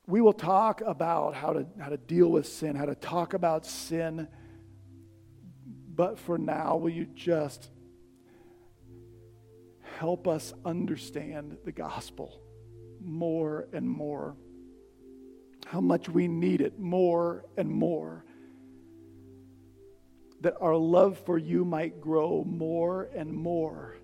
we 0.08 0.22
will 0.22 0.34
talk 0.34 0.82
about 0.82 1.36
how 1.36 1.54
to, 1.54 1.66
how 1.80 1.89
to 1.89 1.97
deal 1.97 2.30
with 2.30 2.47
sin, 2.47 2.76
how 2.76 2.86
to 2.86 2.95
talk 2.95 3.34
about 3.34 3.66
sin. 3.66 4.28
But 5.93 6.20
for 6.20 6.38
now, 6.38 6.78
will 6.78 6.89
you 6.89 7.06
just 7.06 7.70
help 9.97 10.28
us 10.28 10.54
understand 10.66 11.58
the 11.66 11.72
gospel 11.72 12.41
more 12.99 13.68
and 13.74 13.88
more? 13.88 14.36
how 15.72 15.80
much 15.80 16.10
we 16.10 16.28
need 16.28 16.60
it 16.60 16.78
more 16.80 17.45
and 17.56 17.70
more. 17.70 18.26
That 20.41 20.56
our 20.60 20.76
love 20.76 21.18
for 21.26 21.38
you 21.38 21.64
might 21.64 22.02
grow 22.02 22.43
more 22.43 23.10
and 23.16 23.32
more. 23.32 23.95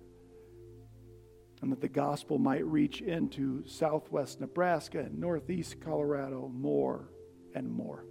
And 1.60 1.72
that 1.72 1.80
the 1.80 1.88
gospel 1.88 2.38
might 2.38 2.64
reach 2.64 3.00
into 3.00 3.66
southwest 3.66 4.40
Nebraska 4.40 5.00
and 5.00 5.18
northeast 5.18 5.80
Colorado 5.80 6.50
more 6.54 7.10
and 7.54 7.70
more. 7.70 8.04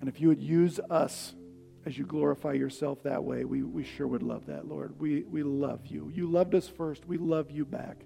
And 0.00 0.08
if 0.08 0.20
you 0.20 0.28
would 0.28 0.42
use 0.42 0.80
us 0.90 1.34
as 1.86 1.96
you 1.96 2.04
glorify 2.04 2.52
yourself 2.52 3.02
that 3.04 3.22
way, 3.22 3.44
we, 3.44 3.62
we 3.62 3.84
sure 3.84 4.06
would 4.06 4.22
love 4.22 4.46
that, 4.46 4.66
Lord. 4.66 4.98
We, 4.98 5.22
we 5.22 5.42
love 5.42 5.86
you. 5.86 6.10
You 6.12 6.28
loved 6.28 6.54
us 6.54 6.68
first, 6.68 7.06
we 7.06 7.16
love 7.16 7.50
you 7.50 7.64
back. 7.64 8.04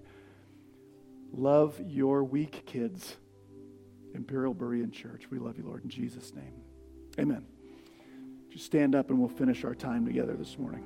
Love 1.31 1.79
your 1.85 2.23
weak 2.23 2.65
kids. 2.65 3.17
Imperial 4.13 4.55
Berean 4.55 4.91
Church. 4.91 5.23
We 5.29 5.39
love 5.39 5.57
you, 5.57 5.65
Lord, 5.65 5.83
in 5.83 5.89
Jesus' 5.89 6.33
name. 6.33 6.53
Amen. 7.19 7.45
Just 8.49 8.65
stand 8.65 8.95
up 8.95 9.09
and 9.09 9.19
we'll 9.19 9.27
finish 9.27 9.65
our 9.65 9.75
time 9.75 10.05
together 10.05 10.33
this 10.33 10.57
morning. 10.57 10.83